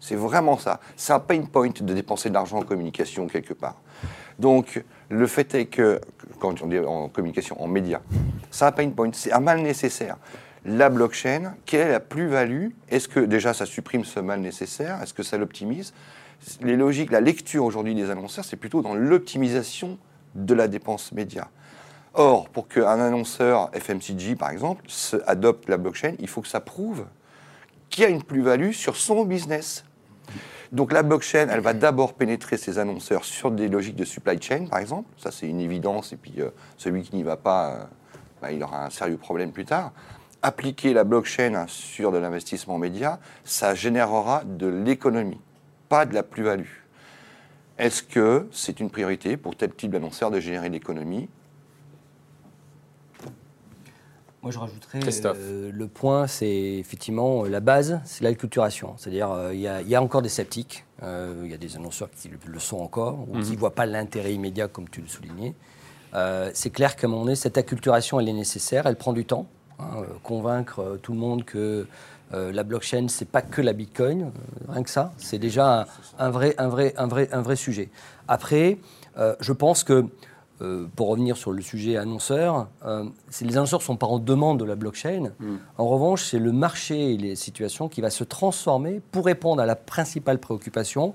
C'est 0.00 0.14
vraiment 0.14 0.56
ça. 0.56 0.78
C'est 0.96 1.12
un 1.12 1.18
pain 1.18 1.42
point 1.42 1.70
de 1.70 1.94
dépenser 1.94 2.28
de 2.28 2.34
l'argent 2.34 2.58
en 2.58 2.62
communication 2.62 3.26
quelque 3.26 3.54
part. 3.54 3.76
Donc, 4.38 4.84
le 5.08 5.26
fait 5.26 5.54
est 5.54 5.66
que, 5.66 6.00
quand 6.38 6.62
on 6.62 6.66
dit 6.66 6.78
en 6.78 7.08
communication, 7.08 7.60
en 7.62 7.66
médias, 7.66 8.00
c'est 8.50 8.64
un 8.64 8.72
pain 8.72 8.90
point, 8.90 9.10
c'est 9.12 9.32
un 9.32 9.40
mal 9.40 9.60
nécessaire. 9.60 10.16
La 10.64 10.90
blockchain, 10.90 11.54
quelle 11.64 11.88
est 11.88 11.92
la 11.92 12.00
plus-value? 12.00 12.68
Est-ce 12.90 13.08
que 13.08 13.20
déjà 13.20 13.54
ça 13.54 13.64
supprime 13.64 14.04
ce 14.04 14.20
mal 14.20 14.40
nécessaire? 14.40 15.00
Est-ce 15.02 15.14
que 15.14 15.22
ça 15.22 15.38
l'optimise? 15.38 15.94
Les 16.60 16.76
logiques, 16.76 17.10
la 17.10 17.20
lecture 17.20 17.64
aujourd'hui 17.64 17.94
des 17.94 18.10
annonceurs, 18.10 18.44
c'est 18.44 18.56
plutôt 18.56 18.82
dans 18.82 18.94
l'optimisation 18.94 19.98
de 20.34 20.54
la 20.54 20.68
dépense 20.68 21.12
média. 21.12 21.48
Or, 22.14 22.48
pour 22.48 22.68
qu'un 22.68 23.00
annonceur 23.00 23.70
FMCG, 23.72 24.36
par 24.36 24.50
exemple, 24.50 24.84
adopte 25.26 25.68
la 25.68 25.76
blockchain, 25.76 26.14
il 26.18 26.28
faut 26.28 26.42
que 26.42 26.48
ça 26.48 26.60
prouve 26.60 27.06
qu'il 27.90 28.02
y 28.02 28.06
a 28.06 28.10
une 28.10 28.22
plus-value 28.22 28.72
sur 28.72 28.96
son 28.96 29.24
business. 29.24 29.84
Donc 30.72 30.92
la 30.92 31.02
blockchain, 31.02 31.48
elle 31.50 31.60
va 31.60 31.72
d'abord 31.72 32.14
pénétrer 32.14 32.58
ses 32.58 32.78
annonceurs 32.78 33.24
sur 33.24 33.50
des 33.50 33.68
logiques 33.68 33.96
de 33.96 34.04
supply 34.04 34.40
chain, 34.40 34.66
par 34.66 34.80
exemple. 34.80 35.08
Ça, 35.16 35.30
c'est 35.30 35.46
une 35.46 35.60
évidence. 35.60 36.12
Et 36.12 36.16
puis, 36.16 36.34
euh, 36.38 36.50
celui 36.76 37.02
qui 37.02 37.16
n'y 37.16 37.22
va 37.22 37.36
pas, 37.36 37.70
euh, 37.70 37.84
bah, 38.42 38.52
il 38.52 38.62
aura 38.62 38.84
un 38.84 38.90
sérieux 38.90 39.16
problème 39.16 39.52
plus 39.52 39.64
tard. 39.64 39.92
Appliquer 40.42 40.92
la 40.92 41.04
blockchain 41.04 41.64
sur 41.68 42.12
de 42.12 42.18
l'investissement 42.18 42.78
média, 42.78 43.18
ça 43.44 43.74
générera 43.74 44.42
de 44.44 44.66
l'économie, 44.66 45.40
pas 45.88 46.04
de 46.04 46.14
la 46.14 46.22
plus-value. 46.22 46.84
Est-ce 47.78 48.02
que 48.02 48.46
c'est 48.52 48.78
une 48.80 48.90
priorité 48.90 49.36
pour 49.36 49.56
tel 49.56 49.72
type 49.72 49.92
d'annonceur 49.92 50.30
de 50.30 50.38
générer 50.38 50.68
de 50.68 50.74
l'économie? 50.74 51.28
Moi, 54.42 54.52
je 54.52 54.58
rajouterais 54.58 55.00
euh, 55.24 55.70
le 55.72 55.88
point, 55.88 56.28
c'est 56.28 56.48
effectivement 56.48 57.44
euh, 57.44 57.48
la 57.48 57.58
base, 57.58 58.00
c'est 58.04 58.22
l'acculturation. 58.22 58.94
C'est-à-dire, 58.96 59.32
euh, 59.32 59.52
il 59.52 59.60
y, 59.60 59.94
a 59.94 60.02
encore 60.02 60.22
des 60.22 60.28
sceptiques, 60.28 60.84
il 61.02 61.50
y 61.50 61.54
a 61.54 61.56
des 61.56 61.76
annonceurs 61.76 62.08
qui 62.10 62.30
le 62.46 62.58
sont 62.60 62.78
encore, 62.78 63.18
ou 63.28 63.40
qui 63.40 63.50
ne 63.50 63.54
mhm. 63.54 63.56
voient 63.56 63.74
pas 63.74 63.86
l'intérêt 63.86 64.32
immédiat, 64.32 64.68
comme 64.68 64.88
tu 64.88 65.00
le 65.00 65.08
soulignais. 65.08 65.54
c'est 66.54 66.70
clair 66.70 66.94
qu'à 66.94 67.08
un 67.08 67.10
moment 67.10 67.24
donné, 67.24 67.34
cette 67.34 67.58
acculturation, 67.58 68.20
elle 68.20 68.28
est 68.28 68.32
nécessaire, 68.32 68.86
elle 68.86 68.96
prend 68.96 69.12
du 69.12 69.24
temps. 69.24 69.46
Hein, 69.80 70.02
convaincre 70.24 70.98
tout 71.02 71.12
le 71.12 71.18
monde 71.18 71.44
que 71.44 71.86
la 72.32 72.62
blockchain, 72.62 73.06
c'est 73.08 73.28
pas 73.28 73.42
que 73.42 73.62
la 73.62 73.72
Bitcoin, 73.72 74.32
rien 74.68 74.82
que 74.82 74.90
ça, 74.90 75.12
c'est 75.18 75.38
déjà 75.38 75.86
un, 76.18 76.30
vrai, 76.30 76.54
un, 76.58 76.68
vrai, 76.68 76.94
un, 76.96 77.06
vrai, 77.06 77.28
un 77.32 77.42
vrai 77.42 77.56
sujet. 77.56 77.90
Après, 78.26 78.78
je 79.16 79.52
pense 79.52 79.84
que 79.84 80.06
euh, 80.60 80.86
pour 80.96 81.08
revenir 81.08 81.36
sur 81.36 81.52
le 81.52 81.62
sujet 81.62 81.96
annonceur, 81.96 82.66
euh, 82.84 83.04
les 83.42 83.56
annonceurs 83.56 83.78
ne 83.78 83.84
sont 83.84 83.96
pas 83.96 84.08
en 84.08 84.18
demande 84.18 84.58
de 84.58 84.64
la 84.64 84.74
blockchain. 84.74 85.30
Hmm. 85.38 85.56
En 85.76 85.86
revanche, 85.86 86.24
c'est 86.24 86.40
le 86.40 86.50
marché 86.50 87.14
et 87.14 87.16
les 87.16 87.36
situations 87.36 87.88
qui 87.88 88.00
va 88.00 88.10
se 88.10 88.24
transformer 88.24 89.00
pour 89.12 89.26
répondre 89.26 89.62
à 89.62 89.66
la 89.66 89.76
principale 89.76 90.38
préoccupation. 90.38 91.14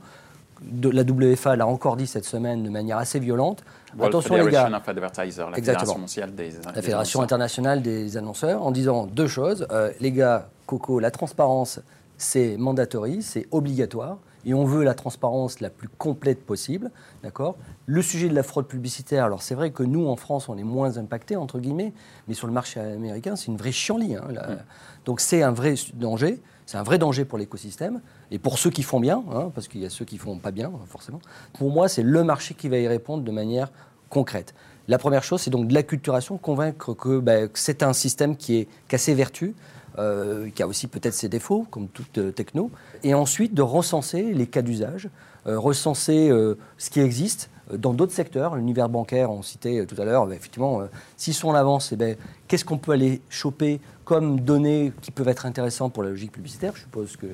De, 0.62 0.90
la 0.90 1.02
WFA 1.02 1.58
l'a 1.58 1.68
encore 1.68 1.98
dit 1.98 2.08
cette 2.08 2.24
semaine 2.24 2.64
de 2.64 2.70
manière 2.70 2.98
assez 2.98 3.20
violente. 3.20 3.66
Attention 4.02 4.36
les 4.36 4.50
gars. 4.50 4.70
la 4.70 4.80
Fédération, 4.80 6.00
des, 6.32 6.52
la 6.66 6.82
Fédération 6.82 7.22
internationale 7.22 7.82
des 7.82 8.16
annonceurs, 8.16 8.66
en 8.66 8.72
disant 8.72 9.08
deux 9.08 9.28
choses. 9.28 9.68
Euh, 9.72 9.92
les 10.00 10.14
gars, 10.14 10.48
Coco, 10.68 11.00
la 11.00 11.12
transparence, 11.12 11.82
c'est 12.18 12.56
mandatory, 12.56 13.22
c'est 13.22 13.48
obligatoire 13.52 14.20
et 14.46 14.54
on 14.54 14.66
veut 14.66 14.84
la 14.84 14.94
transparence 14.94 15.60
la 15.60 15.70
plus 15.70 15.88
complète 15.88 16.46
possible, 16.46 16.92
d'accord? 17.24 17.56
Le 17.86 18.02
sujet 18.02 18.30
de 18.30 18.36
la 18.36 18.44
fraude 18.44 18.68
publicitaire, 18.68 19.26
alors 19.26 19.42
c'est 19.42 19.56
vrai 19.56 19.72
que 19.72 19.84
nous, 19.84 20.08
en 20.08 20.16
France, 20.16 20.50
on 20.50 20.58
est 20.58 20.64
moins 20.64 20.98
impactés, 20.98 21.36
entre 21.36 21.60
guillemets, 21.60 21.94
mais 22.28 22.34
sur 22.34 22.48
le 22.48 22.54
marché 22.54 22.80
américain, 22.80 23.36
c'est 23.36 23.48
une 23.48 23.58
vraie 23.58 23.72
chienlit. 23.72 24.16
Hein, 24.16 24.28
mm. 24.30 24.58
Donc 25.06 25.20
c'est 25.20 25.44
un 25.44 25.52
vrai 25.52 25.76
danger, 25.94 26.42
c'est 26.66 26.78
un 26.78 26.84
vrai 26.84 26.98
danger 26.98 27.26
pour 27.26 27.38
l'écosystème, 27.38 28.02
et 28.32 28.40
pour 28.40 28.58
ceux 28.58 28.70
qui 28.70 28.84
font 28.84 29.00
bien, 29.00 29.24
hein, 29.32 29.52
parce 29.54 29.68
qu'il 29.68 29.82
y 29.82 29.86
a 29.86 29.90
ceux 29.90 30.06
qui 30.06 30.18
font 30.18 30.38
pas 30.38 30.52
bien, 30.52 30.72
forcément. 30.88 31.20
Pour 31.54 31.72
moi, 31.72 31.88
c'est 31.88 32.04
le 32.04 32.24
marché 32.24 32.54
qui 32.54 32.70
va 32.70 32.78
y 32.78 32.88
répondre 32.88 33.24
de 33.24 33.32
manière 33.32 33.72
concrète. 34.10 34.54
La 34.88 34.98
première 34.98 35.24
chose, 35.24 35.42
c'est 35.42 35.50
donc 35.50 35.68
de 35.68 35.74
l'acculturation, 35.74 36.38
convaincre 36.38 36.94
que, 36.94 37.20
bah, 37.20 37.48
c'est 37.54 37.84
un 37.84 37.94
système 37.94 38.36
qui, 38.36 38.58
est, 38.58 38.68
cassé 38.88 39.14
vertu. 39.14 39.56
Qui 39.96 40.64
a 40.64 40.68
aussi 40.68 40.88
peut-être 40.88 41.14
ses 41.14 41.30
défauts, 41.30 41.66
comme 41.70 41.88
toute 41.88 42.34
techno, 42.36 42.72
et 43.04 43.14
ensuite 43.14 43.54
de 43.54 43.62
recenser 43.62 44.34
les 44.34 44.48
cas 44.48 44.62
d'usage, 44.62 45.10
recenser 45.46 46.30
ce 46.78 46.90
qui 46.90 47.00
existe 47.00 47.50
dans 47.72 47.94
d'autres 47.94 48.14
secteurs. 48.14 48.56
L'univers 48.56 48.90
bancaire, 48.90 49.32
on 49.32 49.42
citait 49.42 49.86
tout 49.86 50.00
à 50.02 50.06
l'heure, 50.06 50.26
ben, 50.26 50.34
effectivement, 50.34 50.82
sont 51.18 51.50
en 51.50 51.54
avance, 51.54 51.92
eh 51.92 51.96
ben, 51.96 52.16
qu'est-ce 52.48 52.66
qu'on 52.66 52.78
peut 52.78 52.92
aller 52.92 53.22
choper 53.30 53.80
comme 54.04 54.40
données 54.40 54.94
qui 55.02 55.12
peuvent 55.12 55.30
être 55.30 55.46
intéressantes 55.46 55.94
pour 55.94 56.04
la 56.04 56.10
logique 56.10 56.32
publicitaire? 56.32 56.74
Je 56.76 56.82
suppose 56.82 57.16
que 57.16 57.28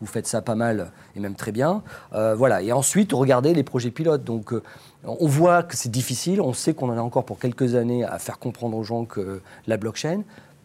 vous 0.00 0.06
faites 0.06 0.26
ça 0.26 0.42
pas 0.42 0.54
mal 0.54 0.90
et 1.16 1.20
même 1.20 1.34
très 1.34 1.52
bien. 1.52 1.82
Euh, 2.12 2.34
voilà. 2.34 2.62
Et 2.62 2.72
ensuite, 2.72 3.12
regardez 3.12 3.54
les 3.54 3.62
projets 3.62 3.90
pilotes. 3.90 4.24
Donc, 4.24 4.52
euh, 4.52 4.62
on 5.04 5.26
voit 5.26 5.62
que 5.62 5.76
c'est 5.76 5.90
difficile. 5.90 6.40
On 6.40 6.52
sait 6.52 6.74
qu'on 6.74 6.90
en 6.90 6.98
a 6.98 7.00
encore 7.00 7.24
pour 7.24 7.38
quelques 7.38 7.74
années 7.74 8.04
à 8.04 8.18
faire 8.18 8.38
comprendre 8.38 8.76
aux 8.76 8.84
gens 8.84 9.04
que 9.04 9.40
la 9.66 9.76
blockchain. 9.76 10.22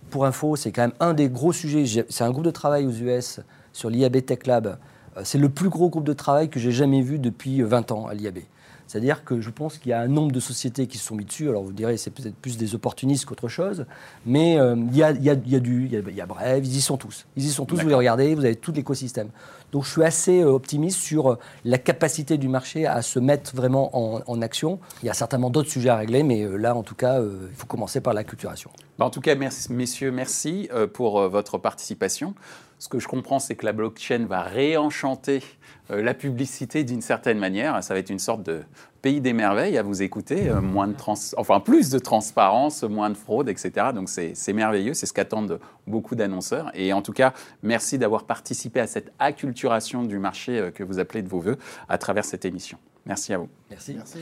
Pour 0.10 0.26
info, 0.26 0.56
c'est 0.56 0.72
quand 0.72 0.82
même 0.82 0.93
un 1.00 1.13
des 1.13 1.30
gros 1.30 1.54
sujets. 1.54 2.06
C'est 2.10 2.24
un 2.24 2.32
groupe 2.32 2.45
de 2.45 2.52
travail 2.52 2.86
aux 2.86 2.91
US 2.91 3.39
sur 3.74 3.89
l'IAB 3.89 4.26
Tech 4.26 4.45
Lab. 4.45 4.78
Euh, 5.17 5.22
c'est 5.24 5.38
le 5.38 5.50
plus 5.50 5.69
gros 5.69 5.89
groupe 5.89 6.04
de 6.04 6.13
travail 6.13 6.50
que 6.50 6.60
j'ai 6.60 6.72
jamais 6.72 7.02
vu 7.02 7.19
depuis 7.19 7.62
20 7.62 7.91
ans 7.91 8.08
à 8.08 8.13
l'IAB. 8.13 8.39
C'est-à-dire 8.88 9.24
que 9.24 9.39
je 9.39 9.52
pense 9.52 9.78
qu'il 9.78 9.91
y 9.91 9.93
a 9.93 10.02
un 10.02 10.08
nombre 10.08 10.32
de 10.32 10.39
sociétés 10.39 10.88
qui 10.88 10.98
se 10.98 11.06
sont 11.06 11.15
mis 11.15 11.26
dessus. 11.26 11.48
Alors 11.48 11.63
vous 11.63 11.74
direz, 11.74 11.95
c'est 11.98 12.10
peut-être 12.10 12.36
plus 12.36 12.58
des 12.58 12.74
opportunistes 12.74 13.26
qu'autre 13.26 13.48
chose, 13.48 13.86
mais 14.26 14.54
il, 14.54 14.95
y 14.95 15.04
a, 15.04 15.12
il, 15.12 15.24
y 15.24 15.30
a, 15.30 15.34
il, 15.34 15.52
y 15.52 15.56
a, 15.56 15.60
du, 15.60 15.86
il 15.86 16.15
y 16.15 16.22
a, 16.22 16.26
Bref, 16.26 16.62
ils 16.63 16.76
y 16.76 16.82
sont 16.82 16.98
tous. 16.98 17.28
Ils 17.38 17.45
y 17.45 17.50
sont 17.50 17.65
tous. 17.65 17.80
Vous 17.80 17.88
les 17.88 17.93
regardez, 17.93 18.34
vous 18.34 18.45
avez 18.45 18.56
tout 18.56 18.72
l'écosystème. 18.72 19.30
Donc 19.71 19.86
je 19.86 19.91
suis 19.91 20.03
assez 20.03 20.41
euh, 20.41 20.51
optimiste 20.51 20.99
sur 20.99 21.32
euh, 21.32 21.39
la 21.63 21.77
capacité 21.77 22.38
du 22.38 22.47
marché 22.47 22.86
à 22.88 23.01
se 23.01 23.19
mettre 23.19 23.55
vraiment 23.55 23.89
en, 24.29 24.41
action. 24.41 24.79
Il 25.03 25.08
y 25.08 25.10
a 25.10 25.13
certainement 25.13 25.49
d'autres 25.49 25.69
sujets 25.69 25.89
à 25.89 25.97
régler, 25.97 26.23
mais 26.23 26.43
euh, 26.43 26.55
là, 26.55 26.75
en 26.75 26.84
tout 26.84 26.95
cas, 26.95 27.19
il 27.21 27.55
faut 27.55 27.67
commencer 27.67 27.99
par 27.99 28.13
l'acculturation. 28.13 28.71
Bah, 28.97 29.05
en 29.05 29.10
tout 29.10 29.21
cas, 29.21 29.36
messieurs, 29.69 30.12
merci 30.12 30.69
pour 30.93 31.27
votre 31.27 31.58
participation. 31.58 32.36
Ce 32.79 32.88
que 32.88 32.99
je 32.99 33.08
comprends, 33.08 33.39
c'est 33.39 33.55
que 33.55 33.65
la 33.65 33.73
blockchain 33.73 34.25
va 34.27 34.41
réenchanter 34.41 35.43
la 35.89 36.13
publicité 36.13 36.86
d'une 36.86 37.01
certaine 37.01 37.38
manière. 37.38 37.84
Ça 37.84 37.93
va 37.93 37.99
être 37.99 38.10
une 38.10 38.19
sorte 38.19 38.43
de 38.43 38.62
pays 39.01 39.21
des 39.21 39.33
merveilles 39.33 39.77
à 39.77 39.83
vous 39.83 40.01
écouter, 40.01 40.49
euh, 40.49 40.62
moins 40.62 40.88
de 40.88 40.93
trans 40.93 41.15
enfin 41.38 41.59
plus 41.59 41.89
de 41.89 41.99
transparence, 41.99 42.83
moins 42.83 43.09
de 43.09 43.17
fraude, 43.17 43.49
etc. 43.49 43.88
Donc 43.93 44.09
c'est 44.09 44.53
merveilleux, 44.53 44.93
c'est 44.93 45.05
ce 45.05 45.13
qu'attendent 45.13 45.59
beaucoup 45.88 46.15
d'annonceurs. 46.15 46.71
Et 46.73 46.93
en 46.93 47.01
tout 47.01 47.13
cas, 47.13 47.33
merci 47.63 47.97
d'avoir 47.97 48.25
participé 48.25 48.79
à 48.79 48.88
cette 48.88 49.12
acculturation 49.19 50.03
du 50.03 50.19
marché 50.19 50.59
euh, 50.59 50.71
que 50.71 50.83
vous 50.83 50.99
appelez 50.99 51.21
de 51.21 51.29
vos 51.29 51.39
voeux 51.39 51.57
à 51.88 51.97
travers 51.97 52.25
cette 52.25 52.45
émission. 52.45 52.77
Merci 53.05 53.33
à 53.33 53.38
vous. 53.38 53.49
Merci. 53.69 53.95
Merci. 53.95 54.19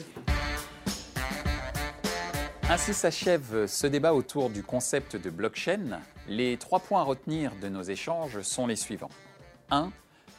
Ainsi 2.69 2.93
s'achève 2.93 3.65
ce 3.65 3.87
débat 3.87 4.13
autour 4.13 4.49
du 4.49 4.61
concept 4.61 5.15
de 5.15 5.29
blockchain. 5.29 6.01
Les 6.27 6.57
trois 6.57 6.79
points 6.79 6.99
à 6.99 7.03
retenir 7.03 7.53
de 7.61 7.69
nos 7.69 7.81
échanges 7.81 8.41
sont 8.41 8.67
les 8.67 8.75
suivants. 8.75 9.09
1 9.71 9.89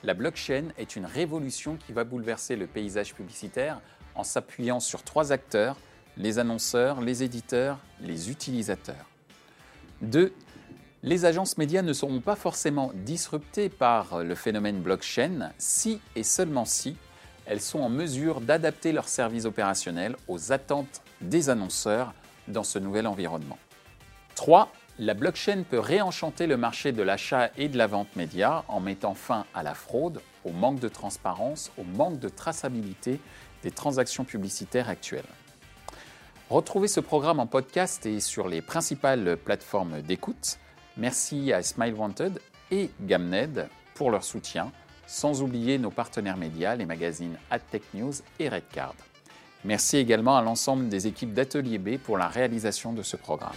la 0.04 0.14
blockchain 0.14 0.68
est 0.78 0.94
une 0.94 1.06
révolution 1.06 1.76
qui 1.76 1.92
va 1.92 2.04
bouleverser 2.04 2.54
le 2.54 2.68
paysage 2.68 3.14
publicitaire 3.14 3.80
en 4.18 4.24
s'appuyant 4.24 4.80
sur 4.80 5.02
trois 5.04 5.32
acteurs, 5.32 5.76
les 6.16 6.38
annonceurs, 6.38 7.00
les 7.00 7.22
éditeurs, 7.22 7.78
les 8.00 8.30
utilisateurs. 8.30 9.06
2. 10.02 10.34
Les 11.04 11.24
agences 11.24 11.56
médias 11.56 11.82
ne 11.82 11.92
seront 11.92 12.20
pas 12.20 12.34
forcément 12.34 12.90
disruptées 12.94 13.68
par 13.68 14.24
le 14.24 14.34
phénomène 14.34 14.80
blockchain 14.80 15.52
si 15.56 16.00
et 16.16 16.24
seulement 16.24 16.64
si 16.64 16.96
elles 17.46 17.60
sont 17.60 17.80
en 17.80 17.88
mesure 17.88 18.40
d'adapter 18.40 18.92
leurs 18.92 19.08
services 19.08 19.44
opérationnels 19.44 20.16
aux 20.26 20.52
attentes 20.52 21.00
des 21.20 21.48
annonceurs 21.48 22.12
dans 22.48 22.64
ce 22.64 22.78
nouvel 22.78 23.06
environnement. 23.06 23.58
3 24.34 24.70
la 25.00 25.14
blockchain 25.14 25.62
peut 25.62 25.78
réenchanter 25.78 26.48
le 26.48 26.56
marché 26.56 26.90
de 26.90 27.02
l'achat 27.02 27.50
et 27.56 27.68
de 27.68 27.78
la 27.78 27.86
vente 27.86 28.16
média 28.16 28.64
en 28.66 28.80
mettant 28.80 29.14
fin 29.14 29.44
à 29.54 29.62
la 29.62 29.74
fraude, 29.74 30.20
au 30.44 30.50
manque 30.50 30.80
de 30.80 30.88
transparence, 30.88 31.70
au 31.78 31.84
manque 31.84 32.18
de 32.18 32.28
traçabilité 32.28 33.20
des 33.62 33.70
transactions 33.70 34.24
publicitaires 34.24 34.88
actuelles. 34.88 35.24
Retrouvez 36.50 36.88
ce 36.88 37.00
programme 37.00 37.40
en 37.40 37.46
podcast 37.46 38.06
et 38.06 38.20
sur 38.20 38.48
les 38.48 38.62
principales 38.62 39.36
plateformes 39.36 40.00
d'écoute. 40.00 40.58
Merci 40.96 41.52
à 41.52 41.62
Smile 41.62 41.94
Wanted 41.94 42.40
et 42.70 42.90
Gamned 43.02 43.68
pour 43.94 44.10
leur 44.10 44.24
soutien, 44.24 44.72
sans 45.06 45.42
oublier 45.42 45.78
nos 45.78 45.90
partenaires 45.90 46.36
médias, 46.36 46.74
les 46.74 46.86
magazines 46.86 47.36
AdTech 47.50 47.82
News 47.94 48.14
et 48.38 48.48
Redcard. 48.48 48.94
Merci 49.64 49.96
également 49.96 50.36
à 50.36 50.42
l'ensemble 50.42 50.88
des 50.88 51.06
équipes 51.06 51.34
d'Atelier 51.34 51.78
B 51.78 51.98
pour 51.98 52.16
la 52.16 52.28
réalisation 52.28 52.92
de 52.92 53.02
ce 53.02 53.16
programme. 53.16 53.52